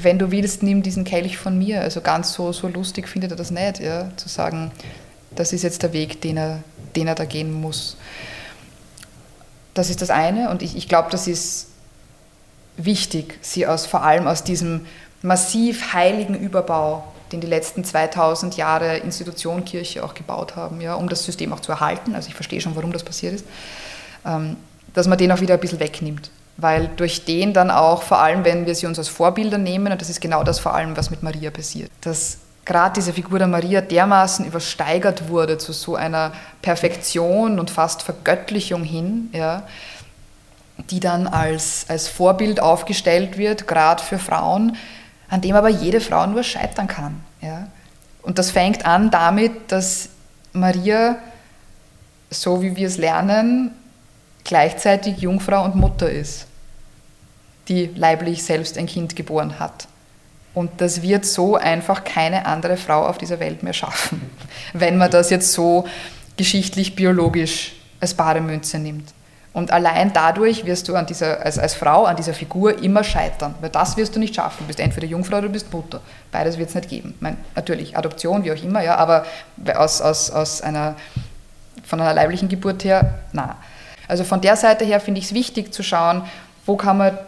[0.00, 1.80] wenn du willst, nimm diesen Kelch von mir.
[1.80, 4.70] Also ganz so, so lustig findet er das nicht, ja, zu sagen,
[5.34, 6.62] das ist jetzt der Weg, den er,
[6.94, 7.96] den er da gehen muss.
[9.74, 11.68] Das ist das eine und ich, ich glaube, das ist
[12.76, 14.86] wichtig, sie aus, vor allem aus diesem
[15.22, 21.08] massiv heiligen Überbau, den die letzten 2000 Jahre Institution Kirche auch gebaut haben, ja, um
[21.08, 22.14] das System auch zu erhalten.
[22.14, 23.44] Also ich verstehe schon, warum das passiert ist,
[24.24, 24.56] ähm,
[24.94, 28.44] dass man den auch wieder ein bisschen wegnimmt weil durch den dann auch, vor allem
[28.44, 31.10] wenn wir sie uns als Vorbilder nehmen, und das ist genau das vor allem, was
[31.10, 36.32] mit Maria passiert, dass gerade diese Figur der Maria dermaßen übersteigert wurde zu so einer
[36.62, 39.62] Perfektion und fast Vergöttlichung hin, ja,
[40.90, 44.76] die dann als, als Vorbild aufgestellt wird, gerade für Frauen,
[45.28, 47.20] an dem aber jede Frau nur scheitern kann.
[47.40, 47.68] Ja.
[48.22, 50.08] Und das fängt an damit, dass
[50.52, 51.16] Maria,
[52.30, 53.70] so wie wir es lernen,
[54.46, 56.46] gleichzeitig Jungfrau und Mutter ist,
[57.68, 59.88] die leiblich selbst ein Kind geboren hat.
[60.54, 64.22] Und das wird so einfach keine andere Frau auf dieser Welt mehr schaffen,
[64.72, 65.84] wenn man das jetzt so
[66.36, 69.12] geschichtlich-biologisch als bare Münze nimmt.
[69.52, 73.54] Und allein dadurch wirst du an dieser, als, als Frau an dieser Figur immer scheitern,
[73.60, 74.58] weil das wirst du nicht schaffen.
[74.60, 76.00] Du bist entweder Jungfrau oder du bist Mutter.
[76.30, 77.14] Beides wird es nicht geben.
[77.20, 79.24] Meine, natürlich, Adoption, wie auch immer, ja, aber
[79.74, 80.94] aus, aus, aus einer,
[81.84, 83.56] von einer leiblichen Geburt her, na.
[84.08, 86.22] Also von der Seite her finde ich es wichtig zu schauen,
[86.64, 87.18] wo kann man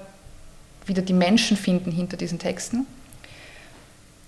[0.86, 2.86] wieder die Menschen finden hinter diesen Texten.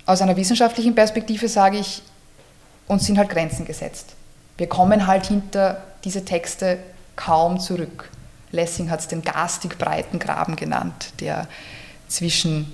[0.06, 2.02] Aus einer wissenschaftlichen Perspektive sage ich,
[2.86, 4.14] uns sind halt Grenzen gesetzt.
[4.56, 6.78] Wir kommen halt hinter diese Texte
[7.16, 8.10] kaum zurück.
[8.52, 11.46] Lessing hat es den garstig breiten Graben genannt, der
[12.08, 12.72] zwischen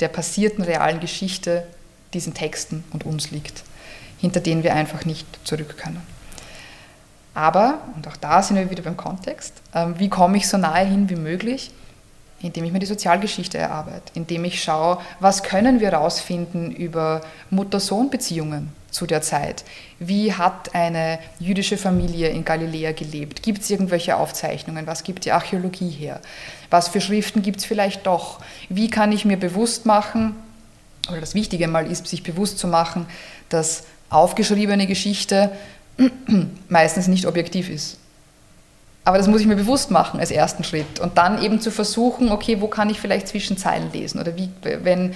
[0.00, 1.66] der passierten realen Geschichte,
[2.14, 3.64] diesen Texten und uns liegt,
[4.18, 6.00] hinter denen wir einfach nicht zurück können.
[7.36, 10.86] Aber, und auch da sind wir wieder beim Kontext, ähm, wie komme ich so nahe
[10.86, 11.70] hin wie möglich?
[12.40, 17.20] Indem ich mir die Sozialgeschichte erarbeite, indem ich schaue, was können wir herausfinden über
[17.50, 19.64] Mutter-Sohn-Beziehungen zu der Zeit.
[19.98, 23.42] Wie hat eine jüdische Familie in Galiläa gelebt?
[23.42, 24.86] Gibt es irgendwelche Aufzeichnungen?
[24.86, 26.20] Was gibt die Archäologie her?
[26.70, 28.40] Was für Schriften gibt es vielleicht doch?
[28.70, 30.36] Wie kann ich mir bewusst machen,
[31.10, 33.06] oder das Wichtige mal ist, sich bewusst zu machen,
[33.50, 35.50] dass aufgeschriebene Geschichte
[36.68, 37.98] meistens nicht objektiv ist.
[39.04, 40.98] Aber das muss ich mir bewusst machen als ersten Schritt.
[40.98, 44.20] Und dann eben zu versuchen, okay, wo kann ich vielleicht zwischen Zeilen lesen?
[44.20, 45.14] Oder wie, wenn,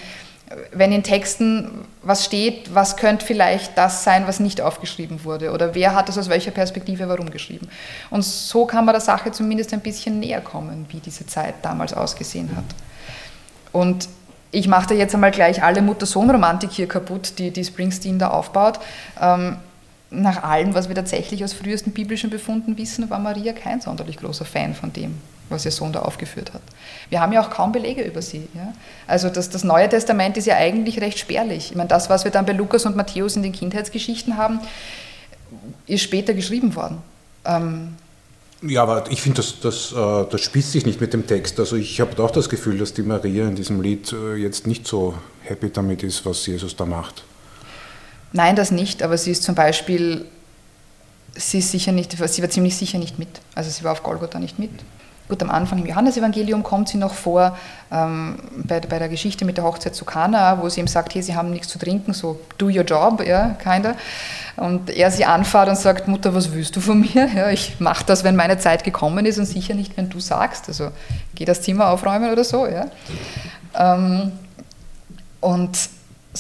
[0.73, 5.51] wenn in Texten was steht, was könnte vielleicht das sein, was nicht aufgeschrieben wurde?
[5.51, 7.69] Oder wer hat es aus welcher Perspektive warum geschrieben?
[8.11, 11.93] Und so kann man der Sache zumindest ein bisschen näher kommen, wie diese Zeit damals
[11.93, 12.65] ausgesehen hat.
[13.73, 14.09] Und
[14.53, 18.79] ich mache da jetzt einmal gleich alle Mutter-Sohn-Romantik hier kaputt, die, die Springsteen da aufbaut.
[19.21, 19.57] Ähm,
[20.11, 24.45] nach allem, was wir tatsächlich aus frühesten biblischen Befunden wissen, war Maria kein sonderlich großer
[24.45, 25.15] Fan von dem,
[25.49, 26.63] was ihr Sohn da aufgeführt hat.
[27.11, 28.49] Wir haben ja auch kaum Belege über sie.
[28.55, 28.73] Ja?
[29.07, 31.71] Also das, das Neue Testament ist ja eigentlich recht spärlich.
[31.71, 34.61] Ich meine, das, was wir dann bei Lukas und Matthäus in den Kindheitsgeschichten haben,
[35.87, 36.99] ist später geschrieben worden.
[37.45, 37.95] Ähm,
[38.63, 41.59] ja, aber ich finde, das, das, äh, das spießt sich nicht mit dem Text.
[41.59, 44.87] Also ich habe auch das Gefühl, dass die Maria in diesem Lied äh, jetzt nicht
[44.87, 47.25] so happy damit ist, was Jesus da macht.
[48.33, 50.25] Nein, das nicht, aber sie ist zum Beispiel,
[51.35, 53.41] sie ist sicher nicht, sie war ziemlich sicher nicht mit.
[53.55, 54.71] Also sie war auf Golgotha nicht mit.
[55.31, 57.57] Gut, am Anfang im Johannesevangelium kommt sie noch vor,
[57.93, 61.23] ähm, bei, bei der Geschichte mit der Hochzeit zu Kana, wo sie ihm sagt, hey,
[61.23, 63.95] sie haben nichts zu trinken, so do your job, ja, kinder.
[64.57, 67.29] Und er sie anfahrt und sagt, Mutter, was willst du von mir?
[67.33, 70.67] Ja, ich mache das, wenn meine Zeit gekommen ist und sicher nicht, wenn du sagst.
[70.67, 70.91] Also
[71.37, 72.67] geh das Zimmer aufräumen oder so.
[72.67, 72.87] Ja.
[73.79, 74.33] Ähm,
[75.41, 75.79] und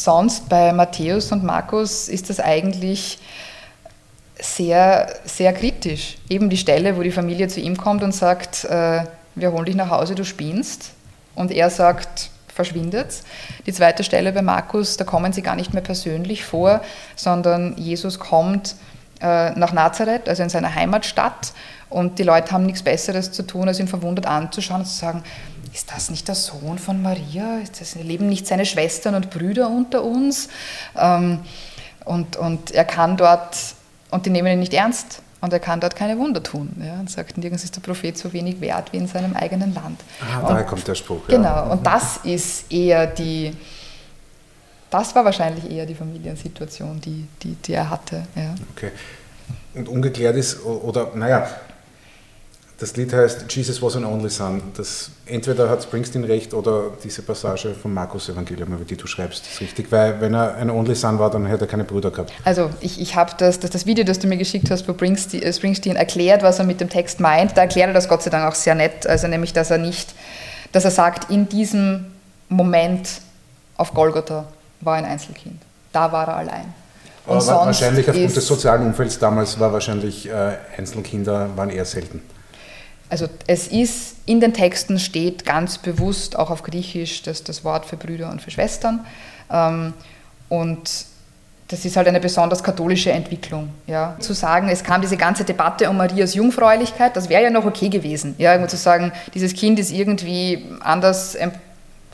[0.04, 3.18] sonst bei Matthäus und Markus ist das eigentlich
[4.40, 6.16] sehr, sehr kritisch.
[6.28, 9.76] Eben die Stelle, wo die Familie zu ihm kommt und sagt, äh, wir holen dich
[9.76, 10.92] nach Hause, du spinnst.
[11.34, 13.22] Und er sagt, verschwindet.
[13.66, 16.82] Die zweite Stelle bei Markus, da kommen sie gar nicht mehr persönlich vor,
[17.16, 18.74] sondern Jesus kommt
[19.20, 21.52] äh, nach Nazareth, also in seiner Heimatstadt,
[21.88, 25.24] und die Leute haben nichts Besseres zu tun, als ihn verwundert anzuschauen und zu sagen,
[25.72, 27.58] ist das nicht der Sohn von Maria?
[27.58, 30.48] Ist das, leben nicht seine Schwestern und Brüder unter uns?
[30.96, 31.40] Ähm,
[32.04, 33.56] und, und er kann dort
[34.10, 35.22] und die nehmen ihn nicht ernst.
[35.40, 36.70] Und er kann dort keine Wunder tun.
[36.84, 39.98] Ja, und sagt, nirgends ist der Prophet so wenig wert wie in seinem eigenen Land.
[40.20, 41.28] Ah, daher kommt der Spruch.
[41.28, 41.36] Ja.
[41.36, 43.56] Genau, und das ist eher die,
[44.90, 48.26] das war wahrscheinlich eher die Familiensituation, die, die, die er hatte.
[48.36, 48.54] Ja.
[48.76, 48.90] Okay.
[49.74, 51.48] Und ungeklärt ist, oder naja,
[52.80, 54.62] das Lied heißt Jesus was an only son.
[54.74, 59.60] Das, entweder hat Springsteen recht oder diese Passage vom Markus-Evangelium, über die du schreibst, ist
[59.60, 59.92] richtig.
[59.92, 62.32] Weil wenn er ein only son war, dann hätte er keine Brüder gehabt.
[62.42, 65.42] Also ich, ich habe das, das, das Video, das du mir geschickt hast, wo Springsteen,
[65.42, 67.54] äh, Springsteen erklärt, was er mit dem Text meint.
[67.54, 69.06] Da erklärt er das Gott sei Dank auch sehr nett.
[69.06, 70.14] Also nämlich, dass er nicht,
[70.72, 72.06] dass er sagt, in diesem
[72.48, 73.20] Moment
[73.76, 74.46] auf Golgotha
[74.80, 75.60] war ein Einzelkind.
[75.92, 76.72] Da war er allein.
[77.26, 82.22] Und Aber wahrscheinlich aufgrund des sozialen Umfelds damals war wahrscheinlich äh, Einzelkinder waren eher selten.
[83.10, 87.84] Also es ist, in den Texten steht ganz bewusst auch auf Griechisch das, das Wort
[87.84, 89.04] für Brüder und für Schwestern.
[89.50, 89.92] Ähm,
[90.48, 91.06] und
[91.68, 93.70] das ist halt eine besonders katholische Entwicklung.
[93.86, 94.16] Ja.
[94.18, 97.88] Zu sagen, es kam diese ganze Debatte um Marias Jungfräulichkeit, das wäre ja noch okay
[97.88, 98.34] gewesen.
[98.38, 101.36] Ja, zu sagen, dieses Kind ist irgendwie anders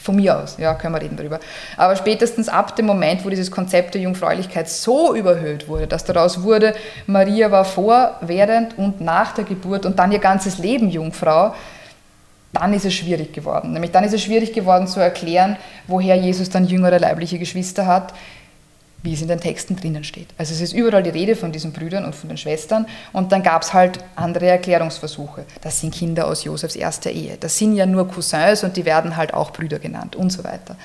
[0.07, 1.39] von mir aus, ja, können wir reden darüber.
[1.77, 6.43] Aber spätestens ab dem Moment, wo dieses Konzept der Jungfräulichkeit so überhöht wurde, dass daraus
[6.43, 6.75] wurde,
[7.07, 11.55] Maria war vor, während und nach der Geburt und dann ihr ganzes Leben Jungfrau,
[12.53, 13.73] dann ist es schwierig geworden.
[13.73, 18.15] Nämlich dann ist es schwierig geworden zu erklären, woher Jesus dann jüngere leibliche Geschwister hat,
[19.07, 20.27] wie es in den Texten drinnen steht.
[20.37, 23.45] Also es ist überall die Rede von diesen Brüdern und von den Schwestern und dann
[23.45, 25.45] gab es halt andere Erklärungsversuche.
[25.61, 27.37] Das sind Kinder aus Josefs erster Ehe.
[27.39, 30.77] Das sind ja nur Cousins und die werden halt auch Brüder genannt und so weiter.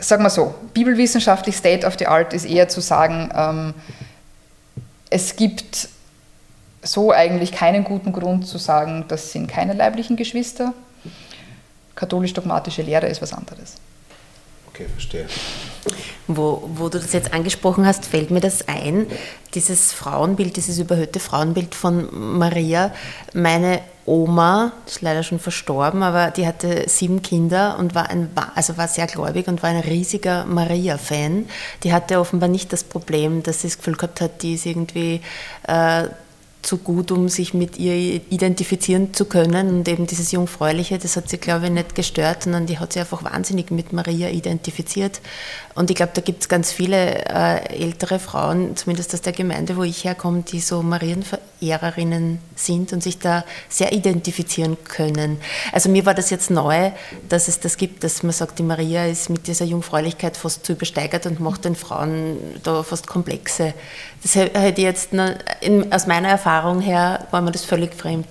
[0.00, 3.74] sagen wir so, bibelwissenschaftlich State of the Art ist eher zu sagen, ähm,
[5.10, 5.90] es gibt
[6.82, 10.72] so eigentlich keinen guten Grund zu sagen, das sind keine leiblichen Geschwister.
[11.96, 13.74] Katholisch-dogmatische Lehre ist was anderes.
[14.76, 15.26] Okay, verstehe.
[16.26, 19.06] Wo, wo du das jetzt angesprochen hast, fällt mir das ein,
[19.54, 22.08] dieses Frauenbild, dieses überhöhte Frauenbild von
[22.38, 22.92] Maria.
[23.32, 28.76] Meine Oma, ist leider schon verstorben, aber die hatte sieben Kinder und war, ein, also
[28.76, 31.48] war sehr gläubig und war ein riesiger Maria-Fan.
[31.82, 35.22] Die hatte offenbar nicht das Problem, dass sie das Gefühl gehabt hat, die ist irgendwie
[35.66, 36.08] äh,
[36.66, 39.68] zu gut, um sich mit ihr identifizieren zu können.
[39.68, 43.00] Und eben dieses Jungfräuliche, das hat sie, glaube ich, nicht gestört, sondern die hat sich
[43.00, 45.20] einfach wahnsinnig mit Maria identifiziert.
[45.76, 49.76] Und ich glaube, da gibt es ganz viele äh, ältere Frauen, zumindest aus der Gemeinde,
[49.76, 55.38] wo ich herkomme, die so Marienverehrerinnen sind und sich da sehr identifizieren können.
[55.72, 56.90] Also mir war das jetzt neu,
[57.28, 60.72] dass es das gibt, dass man sagt, die Maria ist mit dieser Jungfräulichkeit fast zu
[60.72, 63.74] übersteigert und macht den Frauen da fast Komplexe.
[64.26, 65.10] Das hätte jetzt
[65.60, 68.26] in, aus meiner Erfahrung her, war mir das völlig fremd.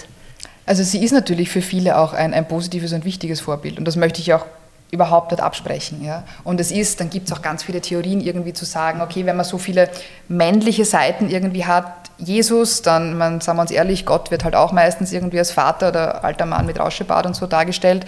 [0.65, 3.95] Also sie ist natürlich für viele auch ein, ein positives und wichtiges Vorbild und das
[3.95, 4.45] möchte ich auch
[4.91, 6.03] überhaupt nicht absprechen.
[6.03, 6.25] Ja?
[6.43, 9.37] Und es ist, dann gibt es auch ganz viele Theorien irgendwie zu sagen, okay, wenn
[9.37, 9.89] man so viele
[10.27, 11.85] männliche Seiten irgendwie hat,
[12.17, 15.89] Jesus, dann, man, sagen wir uns ehrlich, Gott wird halt auch meistens irgendwie als Vater
[15.89, 18.05] oder alter Mann mit Rauschebart und so dargestellt.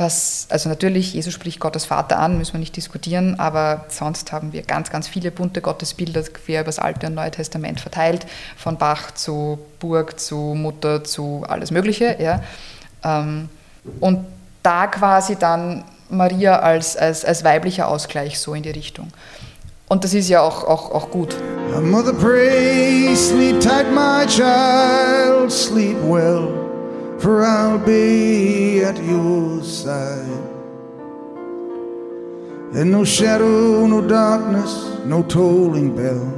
[0.00, 4.54] Was, also natürlich, Jesus spricht Gottes Vater an, müssen wir nicht diskutieren, aber sonst haben
[4.54, 8.24] wir ganz, ganz viele bunte Gottesbilder quer über das Alte und Neue Testament verteilt,
[8.56, 12.16] von Bach zu Burg zu Mutter zu alles Mögliche.
[12.18, 12.42] Ja.
[13.04, 13.50] Ähm,
[14.00, 14.24] und
[14.62, 19.08] da quasi dann Maria als, als, als weiblicher Ausgleich so in die Richtung.
[19.86, 21.36] Und das ist ja auch, auch, auch gut.
[21.78, 26.69] Mother, pray, sleep tight, my child, sleep well,
[27.20, 30.26] for I'll be at your side.
[32.74, 36.36] And no shadow, no darkness, no tolling bell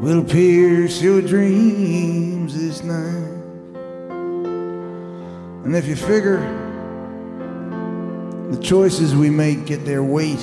[0.00, 3.30] will pierce your dreams this night.
[5.64, 6.40] And if you figure
[8.50, 10.40] The choices we make get their weight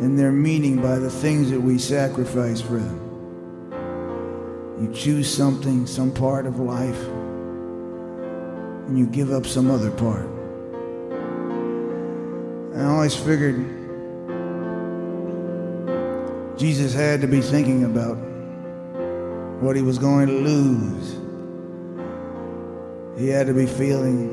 [0.00, 3.00] and their meaning by the things that we sacrifice for them.
[4.78, 7.02] You choose something, some part of life,
[8.86, 10.28] and you give up some other part.
[12.76, 13.56] I always figured
[16.58, 18.16] Jesus had to be thinking about
[19.60, 21.18] what he was going to lose.
[23.18, 24.32] He had to be feeling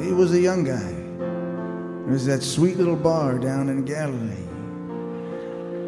[0.00, 0.92] he was a young guy.
[2.08, 4.48] There's that sweet little bar down in Galilee.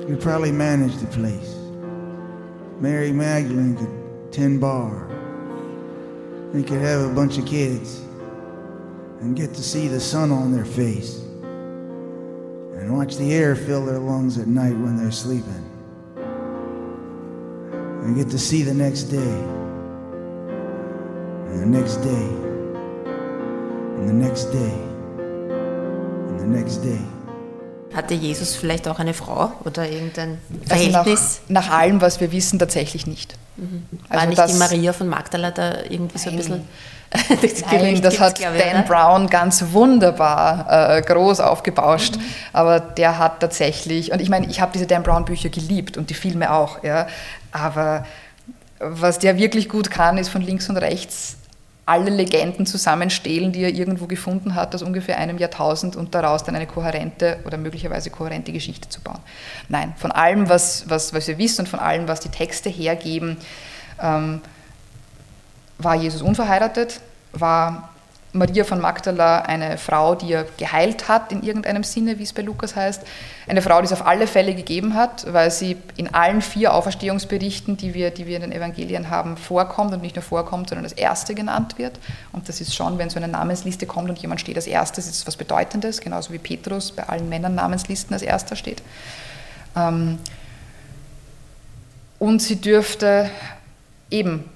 [0.09, 1.57] You probably managed the place.
[2.81, 5.09] Mary Magdalene could tend bar.
[6.55, 7.99] They could have a bunch of kids
[9.19, 13.99] and get to see the sun on their face and watch the air fill their
[13.99, 15.69] lungs at night when they're sleeping.
[18.05, 19.19] And get to see the next day
[21.51, 22.29] and the next day
[23.99, 24.75] and the next day.
[26.29, 27.14] And the next day.
[27.95, 31.07] Hatte Jesus vielleicht auch eine Frau oder irgendein Verhältnis?
[31.07, 33.37] Also nach, nach, allem, was wir wissen, tatsächlich nicht.
[33.57, 33.87] Mhm.
[34.09, 36.69] War also nicht die Maria von Magdala da irgendwie so ein bisschen...
[37.43, 38.83] das, Nein, das hat Dan oder?
[38.83, 42.17] Brown ganz wunderbar äh, groß aufgebauscht.
[42.17, 42.23] Mhm.
[42.53, 46.11] Aber der hat tatsächlich, und ich meine, ich habe diese Dan Brown Bücher geliebt und
[46.11, 47.07] die Filme auch, ja.
[47.53, 48.05] Aber
[48.81, 51.37] was der wirklich gut kann, ist von links und rechts
[51.87, 56.57] alle Legenden zusammenstehlen, die er irgendwo gefunden hat aus ungefähr einem Jahrtausend und daraus dann
[56.57, 59.19] eine kohärente oder möglicherweise kohärente Geschichte zu bauen.
[59.69, 63.37] Nein, von allem, was, was, was wir wissen und von allem, was die Texte hergeben,
[64.01, 64.41] ähm,
[65.79, 67.01] war Jesus unverheiratet,
[67.33, 67.94] war
[68.35, 72.43] Maria von Magdala eine Frau, die er geheilt hat in irgendeinem Sinne, wie es bei
[72.43, 73.03] Lukas heißt.
[73.47, 77.77] Eine Frau, die es auf alle Fälle gegeben hat, weil sie in allen vier Auferstehungsberichten,
[77.77, 80.95] die wir, die wir in den Evangelien haben, vorkommt und nicht nur vorkommt, sondern als
[80.95, 82.01] Erste genannt wird.
[82.33, 85.15] Und das ist schon, wenn so eine Namensliste kommt und jemand steht als Erstes, ist
[85.15, 88.83] es was Bedeutendes, genauso wie Petrus bei allen Männern Namenslisten als Erster steht.
[89.77, 90.19] Ähm,
[92.19, 93.31] und sie dürfte
[94.11, 94.51] eben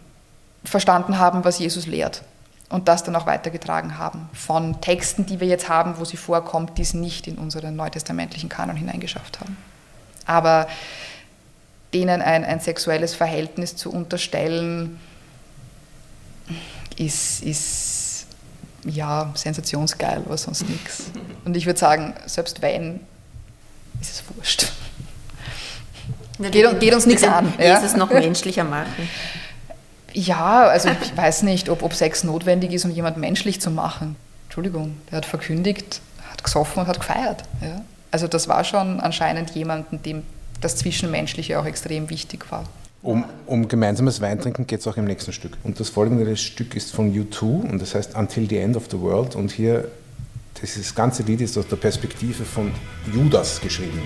[0.64, 2.22] verstanden haben, was Jesus lehrt
[2.68, 6.76] und das dann auch weitergetragen haben von Texten, die wir jetzt haben, wo sie vorkommt,
[6.78, 9.56] die es nicht in unseren neutestamentlichen Kanon hineingeschafft haben.
[10.26, 10.68] Aber
[11.94, 15.00] denen ein, ein sexuelles Verhältnis zu unterstellen,
[16.96, 18.26] ist, ist
[18.84, 21.10] ja sensationsgeil, aber sonst nichts.
[21.44, 23.00] Und ich würde sagen, selbst wenn,
[24.00, 24.72] ist es wurscht.
[26.38, 27.52] Geht, geht uns nichts an.
[27.58, 27.76] Ja?
[27.76, 29.08] Jesus noch menschlicher machen.
[30.12, 34.16] Ja, also ich weiß nicht, ob, ob Sex notwendig ist, um jemanden menschlich zu machen.
[34.44, 36.00] Entschuldigung, der hat verkündigt,
[36.30, 37.44] hat gesoffen und hat gefeiert.
[37.60, 37.82] Ja.
[38.10, 40.22] Also das war schon anscheinend jemanden, dem
[40.60, 42.64] das Zwischenmenschliche auch extrem wichtig war.
[43.02, 45.56] Um, um gemeinsames Weintrinken geht es auch im nächsten Stück.
[45.62, 48.98] Und das folgende Stück ist von U2 und das heißt Until the End of the
[48.98, 49.36] World.
[49.36, 49.88] Und hier,
[50.60, 52.72] dieses ganze Lied ist aus der Perspektive von
[53.14, 54.02] Judas geschrieben.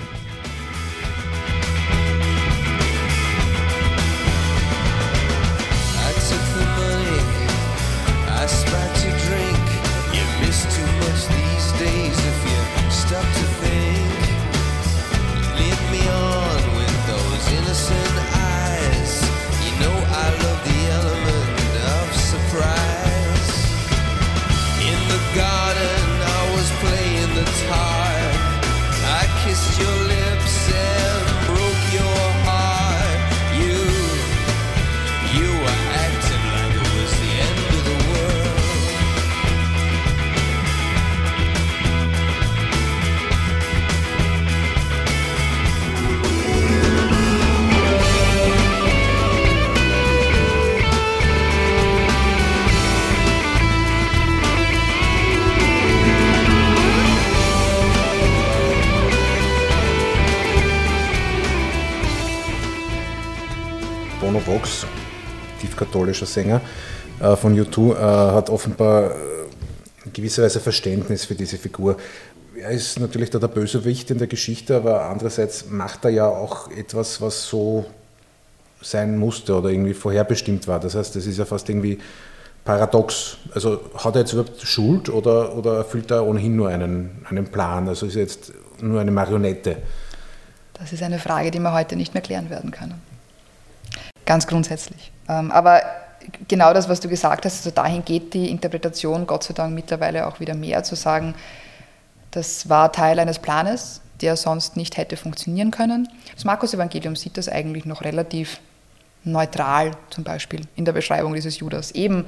[64.53, 64.87] Vox,
[65.63, 66.61] tiefkatholischer Sänger
[67.21, 67.97] äh, von U2, äh,
[68.35, 69.15] hat offenbar äh,
[70.05, 71.97] in gewisser Weise Verständnis für diese Figur.
[72.55, 76.71] Er ist natürlich da der Bösewicht in der Geschichte, aber andererseits macht er ja auch
[76.71, 77.87] etwas, was so
[78.83, 80.79] sein musste oder irgendwie vorherbestimmt war.
[80.79, 81.99] Das heißt, das ist ja fast irgendwie
[82.63, 83.39] paradox.
[83.55, 87.89] Also hat er jetzt überhaupt Schuld oder, oder erfüllt er ohnehin nur einen, einen Plan?
[87.89, 89.77] Also ist er jetzt nur eine Marionette?
[90.75, 93.01] Das ist eine Frage, die man heute nicht mehr klären werden kann.
[94.27, 95.13] Ganz grundsätzlich.
[95.29, 95.83] Ähm, aber
[96.49, 100.27] genau das, was du gesagt hast, also dahin geht die Interpretation Gott sei Dank mittlerweile
[100.27, 101.35] auch wieder mehr zu sagen,
[102.31, 106.09] das war Teil eines Planes, der sonst nicht hätte funktionieren können.
[106.35, 108.61] Das Markus-Evangelium sieht das eigentlich noch relativ
[109.25, 111.93] neutral, zum Beispiel in der Beschreibung dieses Judas.
[111.93, 112.25] Eben,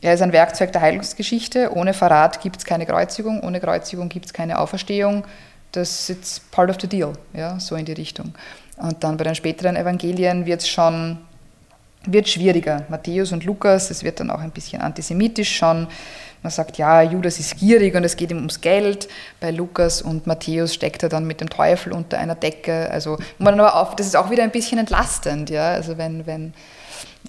[0.00, 1.72] er ist ein Werkzeug der Heilungsgeschichte.
[1.74, 5.24] Ohne Verrat gibt es keine Kreuzigung, ohne Kreuzigung gibt es keine Auferstehung.
[5.72, 8.34] Das ist part of the deal, ja, so in die Richtung.
[8.80, 11.18] Und dann bei den späteren Evangelien wird es schon
[12.06, 12.84] wird schwieriger.
[12.88, 15.88] Matthäus und Lukas, es wird dann auch ein bisschen antisemitisch schon.
[16.42, 19.08] Man sagt, ja, Judas ist gierig und es geht ihm ums Geld.
[19.40, 22.88] Bei Lukas und Matthäus steckt er dann mit dem Teufel unter einer Decke.
[22.90, 25.72] Also, man aber auf, das ist auch wieder ein bisschen entlastend, ja.
[25.72, 26.54] Also, wenn, wenn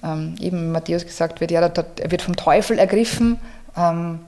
[0.04, 3.40] ähm, eben Matthäus gesagt wird, ja, er wird vom Teufel ergriffen,
[3.76, 4.20] ähm,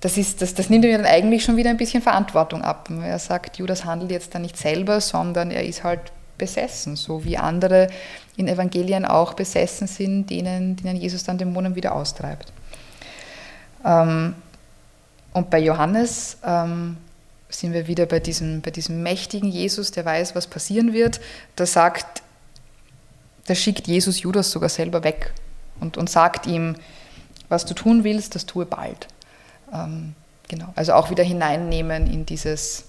[0.00, 2.88] das, ist, das, das nimmt ihm dann eigentlich schon wieder ein bisschen Verantwortung ab.
[3.02, 7.36] Er sagt, Judas handelt jetzt da nicht selber, sondern er ist halt besessen, so wie
[7.36, 7.88] andere
[8.36, 12.52] in Evangelien auch besessen sind, denen, denen Jesus dann Dämonen wieder austreibt.
[13.84, 14.34] Ähm,
[15.32, 16.96] und bei Johannes ähm,
[17.48, 21.20] sind wir wieder bei diesem, bei diesem mächtigen Jesus, der weiß, was passieren wird.
[21.56, 22.22] Da sagt,
[23.46, 25.32] da schickt Jesus Judas sogar selber weg
[25.80, 26.76] und, und sagt ihm,
[27.48, 29.08] was du tun willst, das tue bald.
[29.72, 30.14] Ähm,
[30.48, 30.72] genau.
[30.74, 32.84] Also auch wieder hineinnehmen in dieses,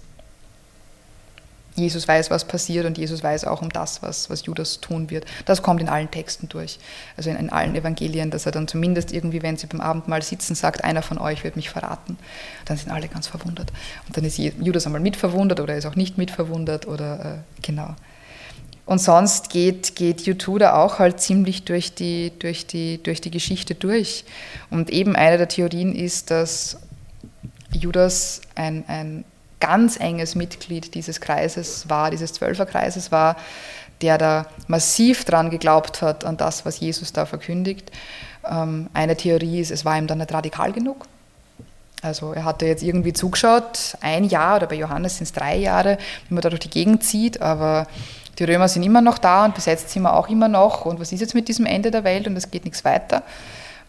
[1.75, 5.25] Jesus weiß, was passiert und Jesus weiß auch um das, was, was Judas tun wird.
[5.45, 6.79] Das kommt in allen Texten durch,
[7.17, 10.55] also in, in allen Evangelien, dass er dann zumindest irgendwie, wenn sie beim Abendmahl sitzen,
[10.55, 12.17] sagt, einer von euch wird mich verraten.
[12.65, 13.71] Dann sind alle ganz verwundert.
[14.07, 17.95] Und dann ist Judas einmal mitverwundert oder ist auch nicht mitverwundert oder äh, genau.
[18.89, 23.29] Und sonst geht, geht U2 da auch halt ziemlich durch die, durch, die, durch die
[23.29, 24.25] Geschichte durch.
[24.71, 26.75] Und eben eine der Theorien ist, dass
[27.71, 29.25] Judas ein, ein
[29.59, 33.35] ganz enges Mitglied dieses Kreises war, dieses Zwölferkreises war,
[34.01, 37.91] der da massiv dran geglaubt hat, an das, was Jesus da verkündigt.
[38.43, 41.05] Ähm, eine Theorie ist, es war ihm dann nicht radikal genug.
[42.01, 45.99] Also er hatte jetzt irgendwie zugeschaut, ein Jahr oder bei Johannes sind es drei Jahre,
[46.27, 47.85] wie man da durch die Gegend zieht, aber
[48.39, 50.85] die Römer sind immer noch da und besetzt sind wir auch immer noch.
[50.85, 53.23] Und was ist jetzt mit diesem Ende der Welt und es geht nichts weiter?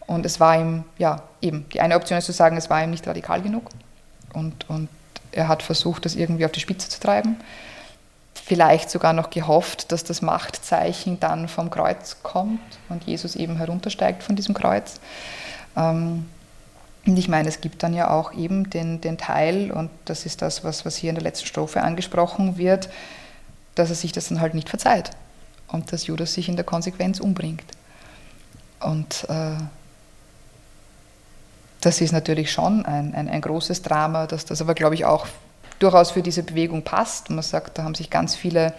[0.07, 2.91] Und es war ihm, ja, eben, die eine Option ist zu sagen, es war ihm
[2.91, 3.69] nicht radikal genug.
[4.33, 4.89] Und, und
[5.31, 7.37] er hat versucht, das irgendwie auf die Spitze zu treiben.
[8.33, 14.21] Vielleicht sogar noch gehofft, dass das Machtzeichen dann vom Kreuz kommt und Jesus eben heruntersteigt
[14.21, 14.99] von diesem Kreuz.
[15.77, 16.25] Ähm,
[17.05, 20.41] und ich meine, es gibt dann ja auch eben den, den Teil, und das ist
[20.41, 22.89] das, was, was hier in der letzten Strophe angesprochen wird,
[23.75, 25.11] dass er sich das dann halt nicht verzeiht
[25.67, 27.63] und dass Judas sich in der Konsequenz umbringt.
[28.79, 29.55] Und äh,
[31.81, 35.27] das ist natürlich schon ein, ein, ein großes Drama, dass das aber, glaube ich, auch
[35.79, 37.29] durchaus für diese Bewegung passt.
[37.29, 38.73] Man sagt, da haben sich ganz viele,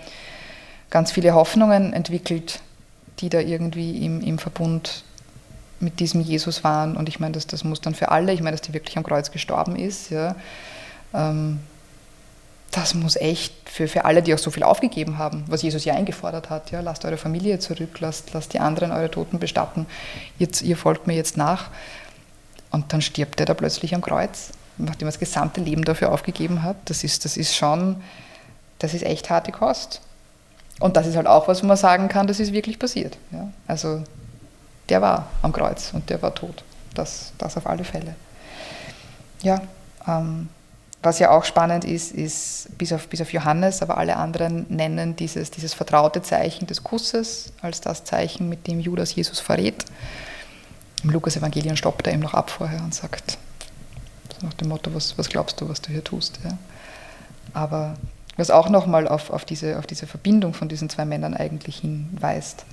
[0.90, 2.60] ganz viele Hoffnungen entwickelt,
[3.18, 5.04] die da irgendwie im, im Verbund
[5.80, 6.96] mit diesem Jesus waren.
[6.96, 9.02] Und ich meine, das, das muss dann für alle, ich meine, dass die wirklich am
[9.02, 10.36] Kreuz gestorben ist, ja,
[11.12, 11.58] ähm,
[12.72, 15.94] das muss echt für, für alle, die auch so viel aufgegeben haben, was Jesus ja
[15.94, 19.86] eingefordert hat, ja, lasst eure Familie zurück, lasst, lasst die anderen eure Toten bestatten,
[20.38, 21.68] jetzt, ihr folgt mir jetzt nach.
[22.70, 26.62] Und dann stirbt er da plötzlich am Kreuz, nachdem er das gesamte Leben dafür aufgegeben
[26.62, 26.76] hat.
[26.86, 28.02] Das ist, das ist schon,
[28.78, 30.00] das ist echt harte Kost.
[30.80, 33.18] Und das ist halt auch was, wo man sagen kann, das ist wirklich passiert.
[33.30, 33.50] Ja.
[33.66, 34.02] Also
[34.88, 36.64] der war am Kreuz und der war tot.
[36.94, 38.14] Das, das auf alle Fälle.
[39.42, 39.60] Ja,
[40.08, 40.48] ähm,
[41.02, 45.16] was ja auch spannend ist, ist, bis auf, bis auf Johannes, aber alle anderen nennen
[45.16, 49.84] dieses, dieses vertraute Zeichen des Kusses als das Zeichen, mit dem Judas Jesus verrät.
[51.02, 53.36] Im Lukas-Evangelium stoppt er ihm noch ab vorher und sagt,
[54.42, 56.38] nach dem Motto, was, was glaubst du, was du hier tust.
[56.44, 56.56] Ja.
[57.52, 57.96] Aber
[58.36, 62.64] was auch nochmal auf, auf, diese, auf diese Verbindung von diesen zwei Männern eigentlich hinweist.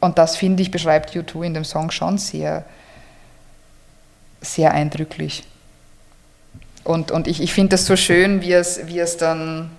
[0.00, 2.64] Und das, finde ich, beschreibt U2 in dem Song schon sehr,
[4.40, 5.44] sehr eindrücklich.
[6.86, 9.72] Und, und ich, ich finde das so schön, wie es, wie es dann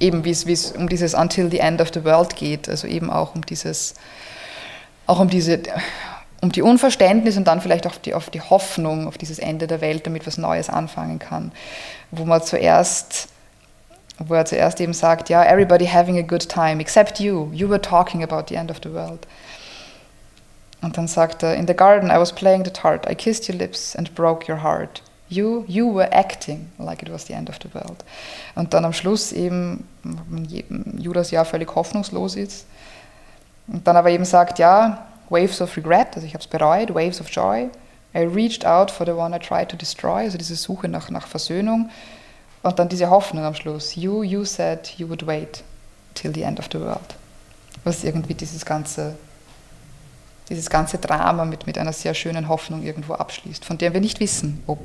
[0.00, 2.86] eben, wie es, wie es um dieses Until the End of the World geht, also
[2.86, 3.94] eben auch um dieses,
[5.06, 5.60] auch um diese,
[6.42, 9.80] um die Unverständnis und dann vielleicht auch die, auf die Hoffnung auf dieses Ende der
[9.80, 11.52] Welt, damit was Neues anfangen kann.
[12.10, 13.28] Wo man zuerst,
[14.18, 17.80] wo er zuerst eben sagt, ja, everybody having a good time, except you, you were
[17.80, 19.26] talking about the end of the world.
[20.82, 23.56] Und dann sagt er, in the garden I was playing the tart, I kissed your
[23.56, 25.00] lips and broke your heart.
[25.32, 28.04] You, you were acting like it was the end of the world.
[28.54, 29.88] Und dann am Schluss eben,
[30.98, 32.66] Judas ja völlig hoffnungslos ist,
[33.68, 37.20] und dann aber eben sagt, ja, waves of regret, also ich habe es bereut, waves
[37.20, 37.70] of joy.
[38.14, 41.26] I reached out for the one I tried to destroy, also diese Suche nach, nach
[41.26, 41.90] Versöhnung.
[42.62, 43.96] Und dann diese Hoffnung am Schluss.
[43.96, 45.64] You, you said you would wait
[46.14, 47.14] till the end of the world.
[47.84, 49.16] Was irgendwie dieses ganze,
[50.48, 54.20] dieses ganze Drama mit, mit einer sehr schönen Hoffnung irgendwo abschließt, von der wir nicht
[54.20, 54.78] wissen, ob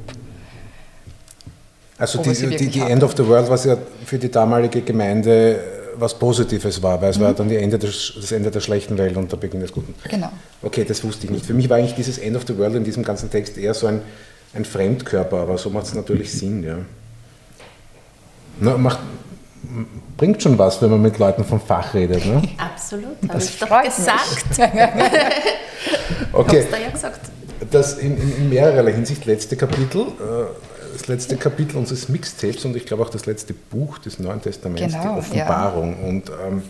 [1.97, 5.59] also die, die, die End of the World, was ja für die damalige Gemeinde
[5.99, 7.23] was Positives war, weil es mhm.
[7.23, 9.95] war dann die Ende des, das Ende der schlechten Welt und der Beginn des Guten.
[10.07, 10.29] Genau.
[10.61, 11.45] Okay, das wusste ich nicht.
[11.45, 13.87] Für mich war eigentlich dieses End of the World in diesem ganzen Text eher so
[13.87, 14.01] ein,
[14.53, 16.77] ein Fremdkörper, aber so macht es natürlich Sinn, ja.
[18.59, 18.99] Na, macht,
[20.17, 22.25] bringt schon was, wenn man mit Leuten vom Fach redet.
[22.25, 22.41] Ne?
[22.57, 24.45] Absolut, habe ich doch gesagt.
[26.33, 26.61] okay.
[26.61, 27.31] Hab's da ja gesagt.
[27.71, 30.01] Das in, in, in mehrerer Hinsicht letzte Kapitel.
[30.01, 30.45] Äh,
[30.93, 34.81] das letzte Kapitel unseres Mixtapes und ich glaube auch das letzte Buch des Neuen Testaments,
[34.81, 35.95] genau, die Offenbarung.
[36.01, 36.07] Ja.
[36.07, 36.63] Und ähm,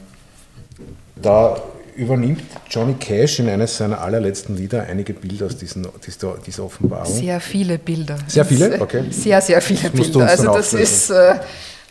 [1.15, 1.55] da
[1.95, 7.11] übernimmt Johnny Cash in eines seiner allerletzten Lieder einige Bilder aus diesen, dieser, dieser Offenbarung.
[7.11, 8.17] Sehr viele Bilder.
[8.27, 8.79] Sehr viele?
[8.87, 9.05] Okay.
[9.09, 10.27] Sehr, sehr viele Bilder.
[10.27, 11.35] Also das ist äh,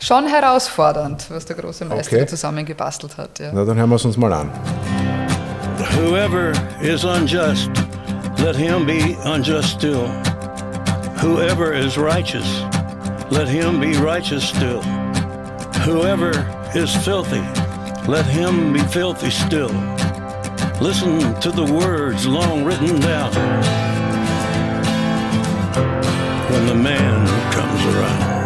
[0.00, 2.26] schon herausfordernd, was der große Meister okay.
[2.26, 3.38] zusammengebastelt hat.
[3.40, 3.50] Ja.
[3.52, 4.50] Na, dann hören wir es uns mal an.
[5.98, 7.70] Whoever is unjust,
[8.38, 10.06] let him be unjust still.
[11.18, 12.60] Whoever is righteous,
[13.30, 14.82] let him be righteous still.
[15.82, 16.32] Whoever
[16.74, 17.42] is filthy,
[18.06, 19.72] let him be filthy still.
[20.80, 23.32] Listen to the words long written down
[26.52, 28.36] when the man comes around.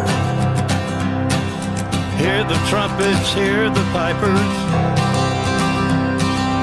[2.19, 4.51] Hear the trumpets, hear the pipers.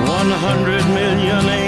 [0.08, 1.67] One hundred million angels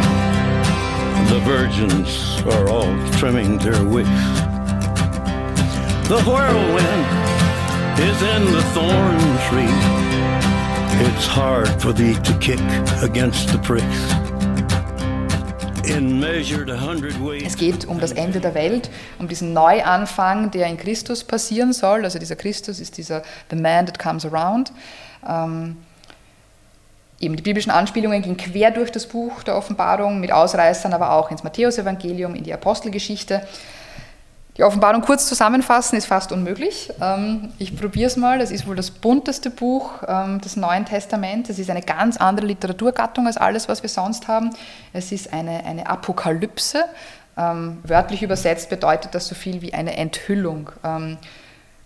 [1.51, 4.07] Virgins are all trimming their wicks.
[6.07, 7.05] The whirlwind
[7.99, 9.19] is in the thorn
[9.49, 9.75] tree.
[11.05, 12.61] It's hard for thee to kick
[13.03, 13.85] against the pricks.
[17.43, 22.05] Es geht um das Ende der Welt, um diesen Neuanfang, der in Christus passieren soll.
[22.05, 24.71] Also dieser Christus ist dieser The Man that comes around.
[25.27, 25.75] Ähm,
[27.21, 31.31] eben die biblischen Anspielungen gehen quer durch das Buch der Offenbarung, mit Ausreißern aber auch
[31.31, 33.41] ins Matthäusevangelium, in die Apostelgeschichte.
[34.57, 36.91] Die Offenbarung kurz zusammenfassen ist fast unmöglich.
[37.01, 38.41] Ähm, ich probiere es mal.
[38.41, 41.49] Es ist wohl das bunteste Buch ähm, des Neuen Testaments.
[41.49, 44.49] Es ist eine ganz andere Literaturgattung als alles, was wir sonst haben.
[44.91, 46.83] Es ist eine, eine Apokalypse.
[47.37, 50.69] Ähm, wörtlich übersetzt bedeutet das so viel wie eine Enthüllung.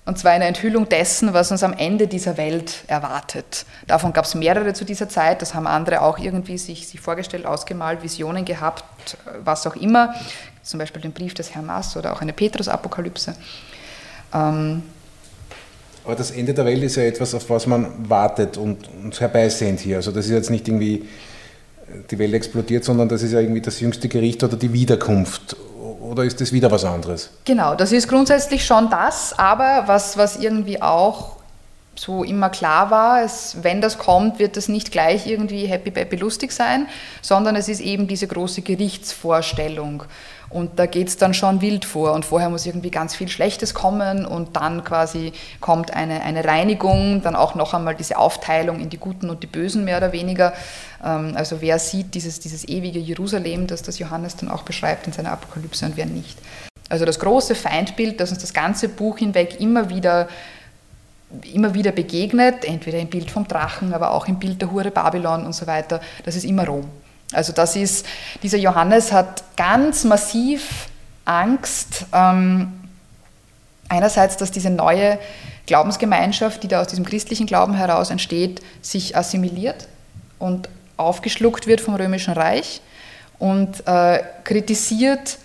[0.07, 3.65] Und zwar eine Enthüllung dessen, was uns am Ende dieser Welt erwartet.
[3.88, 7.48] Davon gab es mehrere zu dieser Zeit, das haben andere auch irgendwie sich, sich vorgestellt,
[7.48, 10.14] ausgemalt, Visionen gehabt, was auch immer.
[10.61, 13.36] Zum Beispiel den Brief des Herrn Mass oder auch eine Petrus-Apokalypse.
[14.32, 14.84] Ähm,
[16.03, 19.80] Aber das Ende der Welt ist ja etwas, auf was man wartet und, und herbeisehnt
[19.80, 19.98] hier.
[19.98, 21.07] Also das ist jetzt nicht irgendwie,
[22.11, 25.56] die Welt explodiert, sondern das ist ja irgendwie das jüngste Gericht oder die Wiederkunft.
[26.06, 27.30] Oder ist das wieder was anderes?
[27.45, 31.36] Genau, das ist grundsätzlich schon das, aber was, was irgendwie auch
[31.95, 36.18] so immer klar war, ist, wenn das kommt, wird das nicht gleich irgendwie happy, happy,
[36.18, 36.88] lustig sein,
[37.22, 40.03] sondern es ist eben diese große Gerichtsvorstellung.
[40.49, 42.13] Und da geht es dann schon wild vor.
[42.13, 47.22] Und vorher muss irgendwie ganz viel Schlechtes kommen und dann quasi kommt eine, eine Reinigung,
[47.22, 50.53] dann auch noch einmal diese Aufteilung in die Guten und die Bösen mehr oder weniger.
[51.03, 55.13] Ähm, also wer sieht dieses, dieses ewige Jerusalem, das das Johannes dann auch beschreibt in
[55.13, 56.38] seiner Apokalypse und wer nicht.
[56.89, 60.27] Also das große Feindbild, das uns das ganze Buch hinweg immer wieder
[61.53, 65.45] immer wieder begegnet, entweder im Bild vom Drachen, aber auch im Bild der Hure Babylon
[65.45, 66.85] und so weiter, das ist immer Rom.
[67.31, 68.06] Also das ist,
[68.43, 70.88] dieser Johannes hat ganz massiv
[71.26, 72.72] Angst, ähm,
[73.89, 75.18] einerseits, dass diese neue
[75.65, 79.88] Glaubensgemeinschaft, die da aus diesem christlichen Glauben heraus entsteht, sich assimiliert
[80.38, 82.81] und aufgeschluckt wird vom Römischen Reich
[83.39, 85.38] und äh, kritisiert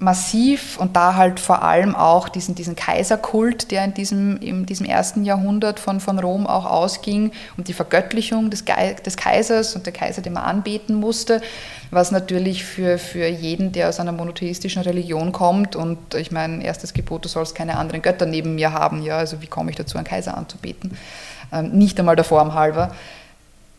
[0.00, 4.86] massiv und da halt vor allem auch diesen, diesen Kaiserkult, der in diesem, in diesem
[4.86, 9.92] ersten Jahrhundert von, von Rom auch ausging und die Vergöttlichung des, des Kaisers und der
[9.92, 11.42] Kaiser, den man anbeten musste,
[11.90, 16.94] was natürlich für, für jeden, der aus einer monotheistischen Religion kommt und ich meine, erstes
[16.94, 19.98] Gebot, du sollst keine anderen Götter neben mir haben, ja, also wie komme ich dazu,
[19.98, 20.96] einen Kaiser anzubeten,
[21.52, 22.94] ähm, nicht einmal der Form halber,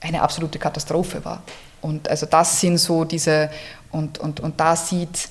[0.02, 1.42] eine absolute Katastrophe war.
[1.82, 3.50] Und also das sind so diese,
[3.92, 5.30] und, und, und da sieht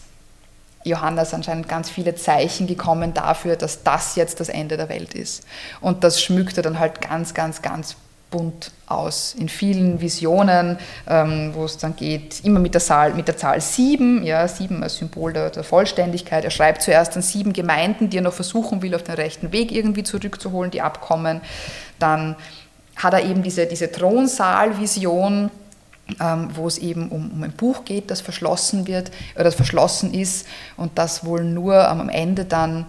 [0.84, 5.44] Johannes anscheinend ganz viele Zeichen gekommen dafür, dass das jetzt das Ende der Welt ist.
[5.80, 7.96] Und das schmückte dann halt ganz, ganz, ganz
[8.30, 9.34] bunt aus.
[9.38, 10.78] In vielen Visionen,
[11.08, 14.82] ähm, wo es dann geht, immer mit der, Zahl, mit der Zahl sieben, ja, sieben
[14.82, 16.44] als Symbol der, der, Vollständigkeit.
[16.44, 19.72] Er schreibt zuerst an sieben Gemeinden, die er noch versuchen will, auf den rechten Weg
[19.72, 21.40] irgendwie zurückzuholen, die abkommen.
[21.98, 22.36] Dann
[22.96, 25.50] hat er eben diese, diese Thronsaal-Vision,
[26.54, 30.46] wo es eben um, um, ein Buch geht, das verschlossen wird oder das verschlossen ist
[30.76, 32.86] und das wohl nur am Ende dann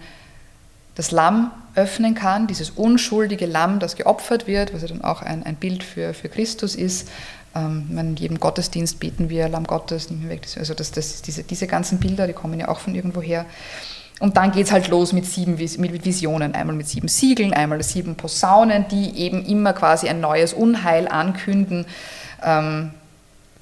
[0.94, 5.42] das Lamm öffnen kann, dieses unschuldige Lamm, das geopfert wird, was ja dann auch ein,
[5.42, 7.08] ein Bild für, für Christus ist.
[7.54, 10.46] Ähm, in jedem Gottesdienst beten wir Lamm Gottes, nimm weg.
[10.58, 13.46] Also das, das, diese, diese ganzen Bilder, die kommen ja auch von irgendwo her.
[14.20, 17.82] Und dann geht es halt los mit sieben mit Visionen, einmal mit sieben Siegeln, einmal
[17.82, 21.86] sieben Posaunen, die eben immer quasi ein neues Unheil ankünden.
[22.40, 22.90] Ähm,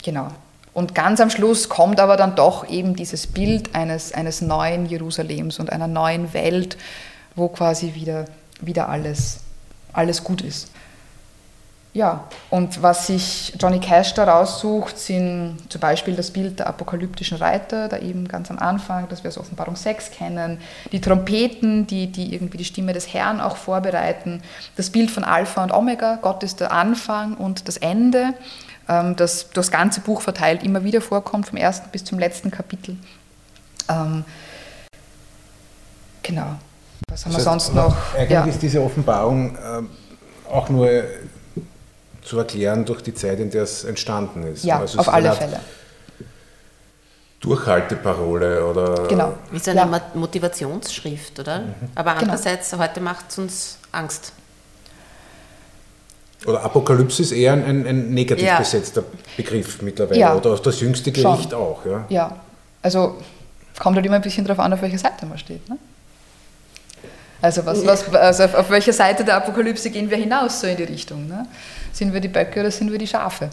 [0.02, 0.28] Genau.
[0.72, 5.58] Und ganz am Schluss kommt aber dann doch eben dieses Bild eines, eines neuen Jerusalems
[5.58, 6.76] und einer neuen Welt,
[7.34, 8.26] wo quasi wieder,
[8.60, 9.40] wieder alles,
[9.92, 10.68] alles gut ist.
[11.92, 17.38] Ja, und was sich Johnny Cash da raussucht, sind zum Beispiel das Bild der apokalyptischen
[17.38, 20.58] Reiter, da eben ganz am Anfang, dass wir aus Offenbarung 6 kennen,
[20.92, 24.40] die Trompeten, die, die irgendwie die Stimme des Herrn auch vorbereiten,
[24.76, 28.34] das Bild von Alpha und Omega, Gott ist der Anfang und das Ende,
[28.90, 32.96] ähm, das das ganze Buch verteilt immer wieder vorkommt, vom ersten bis zum letzten Kapitel.
[33.88, 34.24] Ähm,
[36.22, 36.56] genau.
[37.08, 37.96] Was haben das wir heißt, sonst noch?
[38.14, 38.44] Eigentlich ja.
[38.44, 39.82] ist diese Offenbarung äh,
[40.50, 40.88] auch nur
[42.22, 44.64] zu erklären durch die Zeit, in der es entstanden ist.
[44.64, 45.60] Ja, also auf alle Fälle.
[47.40, 49.08] Durchhalteparole oder.
[49.08, 49.34] Genau.
[49.50, 50.02] Wie so eine ja.
[50.14, 51.60] Motivationsschrift, oder?
[51.60, 51.74] Mhm.
[51.94, 52.22] Aber genau.
[52.22, 52.82] andererseits, genau.
[52.82, 54.32] heute macht es uns Angst.
[56.46, 58.58] Oder Apokalypse ist eher ein, ein negativ ja.
[58.58, 59.04] besetzter
[59.36, 60.18] Begriff mittlerweile.
[60.18, 60.34] Ja.
[60.34, 61.60] Oder das jüngste Gericht Schon.
[61.60, 61.84] auch.
[61.84, 62.04] Ja.
[62.08, 62.40] ja,
[62.82, 63.16] also
[63.78, 65.68] kommt halt immer ein bisschen darauf an, auf welcher Seite man steht.
[65.68, 65.76] Ne?
[67.42, 70.76] Also, was, was, also auf, auf welcher Seite der Apokalypse gehen wir hinaus so in
[70.76, 71.26] die Richtung?
[71.26, 71.46] Ne?
[71.92, 73.50] Sind wir die Böcke oder sind wir die Schafe?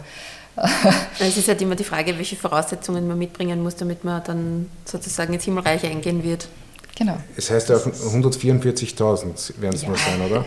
[1.20, 5.32] es ist halt immer die Frage, welche Voraussetzungen man mitbringen muss, damit man dann sozusagen
[5.32, 6.48] ins Himmelreich eingehen wird.
[6.98, 7.16] Genau.
[7.36, 9.88] Es heißt ja 144.000 werden es ja.
[9.88, 10.44] mal sein, oder?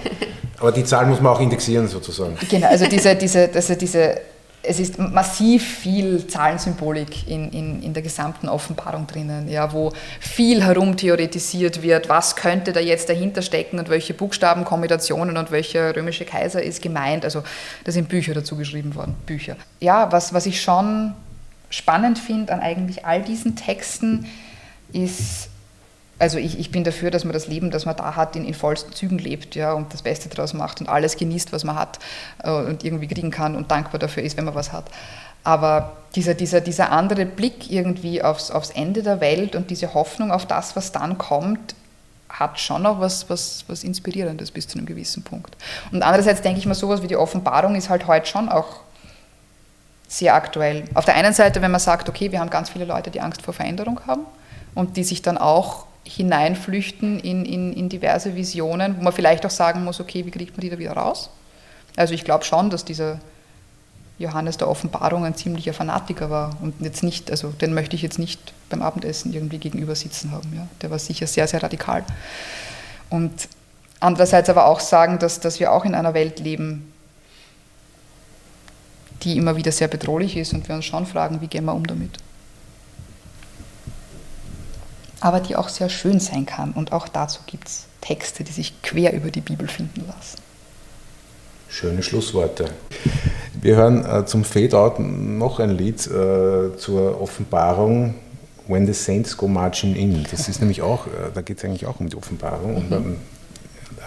[0.60, 2.38] Aber die Zahl muss man auch indexieren sozusagen.
[2.50, 4.22] Genau, also diese, diese, also diese
[4.64, 10.64] es ist massiv viel Zahlensymbolik in, in, in der gesamten Offenbarung drinnen, ja, wo viel
[10.64, 16.62] herumtheoretisiert wird, was könnte da jetzt dahinter stecken und welche Buchstabenkombinationen und welcher römische Kaiser
[16.62, 17.26] ist gemeint.
[17.26, 17.44] Also
[17.86, 19.56] da sind Bücher dazu geschrieben worden, Bücher.
[19.80, 21.14] Ja, was, was ich schon
[21.72, 24.28] spannend finde an eigentlich all diesen Texten,
[24.94, 25.48] ist
[26.22, 28.54] also ich, ich bin dafür, dass man das Leben, das man da hat, in, in
[28.54, 31.98] vollsten Zügen lebt ja, und das Beste daraus macht und alles genießt, was man hat
[32.44, 34.86] äh, und irgendwie kriegen kann und dankbar dafür ist, wenn man was hat.
[35.44, 40.32] Aber dieser, dieser, dieser andere Blick irgendwie aufs, aufs Ende der Welt und diese Hoffnung
[40.32, 41.74] auf das, was dann kommt,
[42.30, 45.58] hat schon auch was, was, was Inspirierendes bis zu einem gewissen Punkt.
[45.92, 48.82] Und andererseits denke ich mal, sowas wie die Offenbarung ist halt heute schon auch
[50.08, 50.84] sehr aktuell.
[50.94, 53.42] Auf der einen Seite, wenn man sagt, okay, wir haben ganz viele Leute, die Angst
[53.42, 54.26] vor Veränderung haben
[54.76, 59.52] und die sich dann auch hineinflüchten in, in, in diverse Visionen, wo man vielleicht auch
[59.52, 61.30] sagen muss, okay, wie kriegt man die da wieder raus?
[61.96, 63.20] Also ich glaube schon, dass dieser
[64.18, 68.20] Johannes der Offenbarung ein ziemlicher Fanatiker war und jetzt nicht, also den möchte ich jetzt
[68.20, 70.54] nicht beim Abendessen irgendwie gegenüber sitzen haben.
[70.56, 70.68] Ja.
[70.82, 72.04] Der war sicher sehr, sehr radikal.
[73.10, 73.50] Und
[74.00, 76.92] andererseits aber auch sagen, dass, dass wir auch in einer Welt leben,
[79.24, 81.86] die immer wieder sehr bedrohlich ist und wir uns schon fragen, wie gehen wir um
[81.86, 82.18] damit.
[85.22, 88.82] Aber die auch sehr schön sein kann und auch dazu gibt es Texte, die sich
[88.82, 90.40] quer über die Bibel finden lassen.
[91.70, 92.66] Schöne Schlussworte.
[93.54, 98.16] Wir hören äh, zum Fade-Out noch ein Lied äh, zur Offenbarung
[98.68, 100.26] When the Saints Go Marching In.
[100.30, 102.72] Das ist nämlich auch, äh, da geht es eigentlich auch um die Offenbarung.
[102.72, 102.78] Mhm.
[102.78, 103.16] Und um,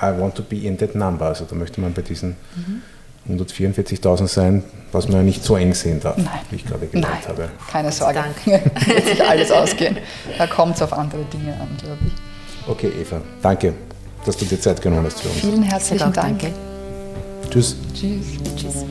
[0.03, 1.27] I want to be in that number.
[1.27, 2.83] Also da möchte man bei diesen mhm.
[3.29, 6.29] 144.000 sein, was man ja nicht so eng sehen darf, Nein.
[6.51, 7.29] wie ich gerade gemeint Nein.
[7.29, 7.49] habe.
[7.71, 9.97] Keine Sorge, wird sich alles ausgehen.
[10.39, 12.13] Da kommt es auf andere Dinge an, glaube ich.
[12.71, 13.75] Okay, Eva, danke,
[14.25, 15.41] dass du dir Zeit genommen hast für uns.
[15.41, 16.39] Vielen Ich herzlichen Dank.
[16.41, 16.53] danke.
[17.51, 17.77] Tschüss.
[17.95, 18.27] Tschüss.
[18.57, 18.85] Tschüss.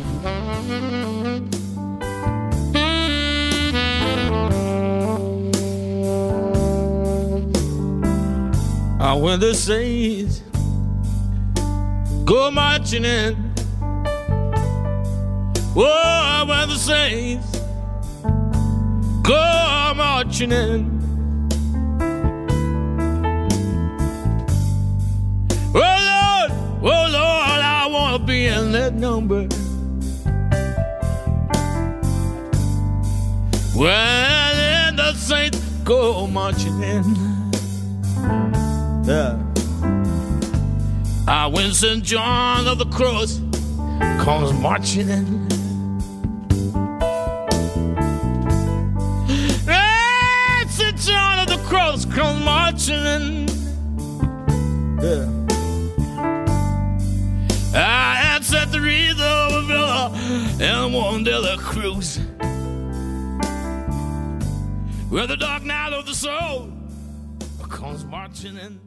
[9.00, 10.42] Ah, when the saints
[12.26, 13.53] go marching in.
[15.76, 17.60] Oh, when the saints
[19.24, 21.02] go marching in.
[25.74, 26.52] Oh Lord,
[26.84, 29.48] oh Lord, I want to be in that number.
[33.76, 37.04] Well, then the saints go marching in.
[39.06, 39.40] Yeah.
[41.28, 42.04] Ah, when St.
[42.04, 43.42] John of the Cross
[44.24, 45.53] comes marching in.
[51.74, 53.48] Cross comes marching in.
[55.02, 55.28] Yeah.
[57.74, 60.12] I set the wreath over Villa
[60.62, 62.20] and one de la Cruz.
[65.10, 66.72] Where the dark night of the soul
[67.70, 68.83] comes marching in.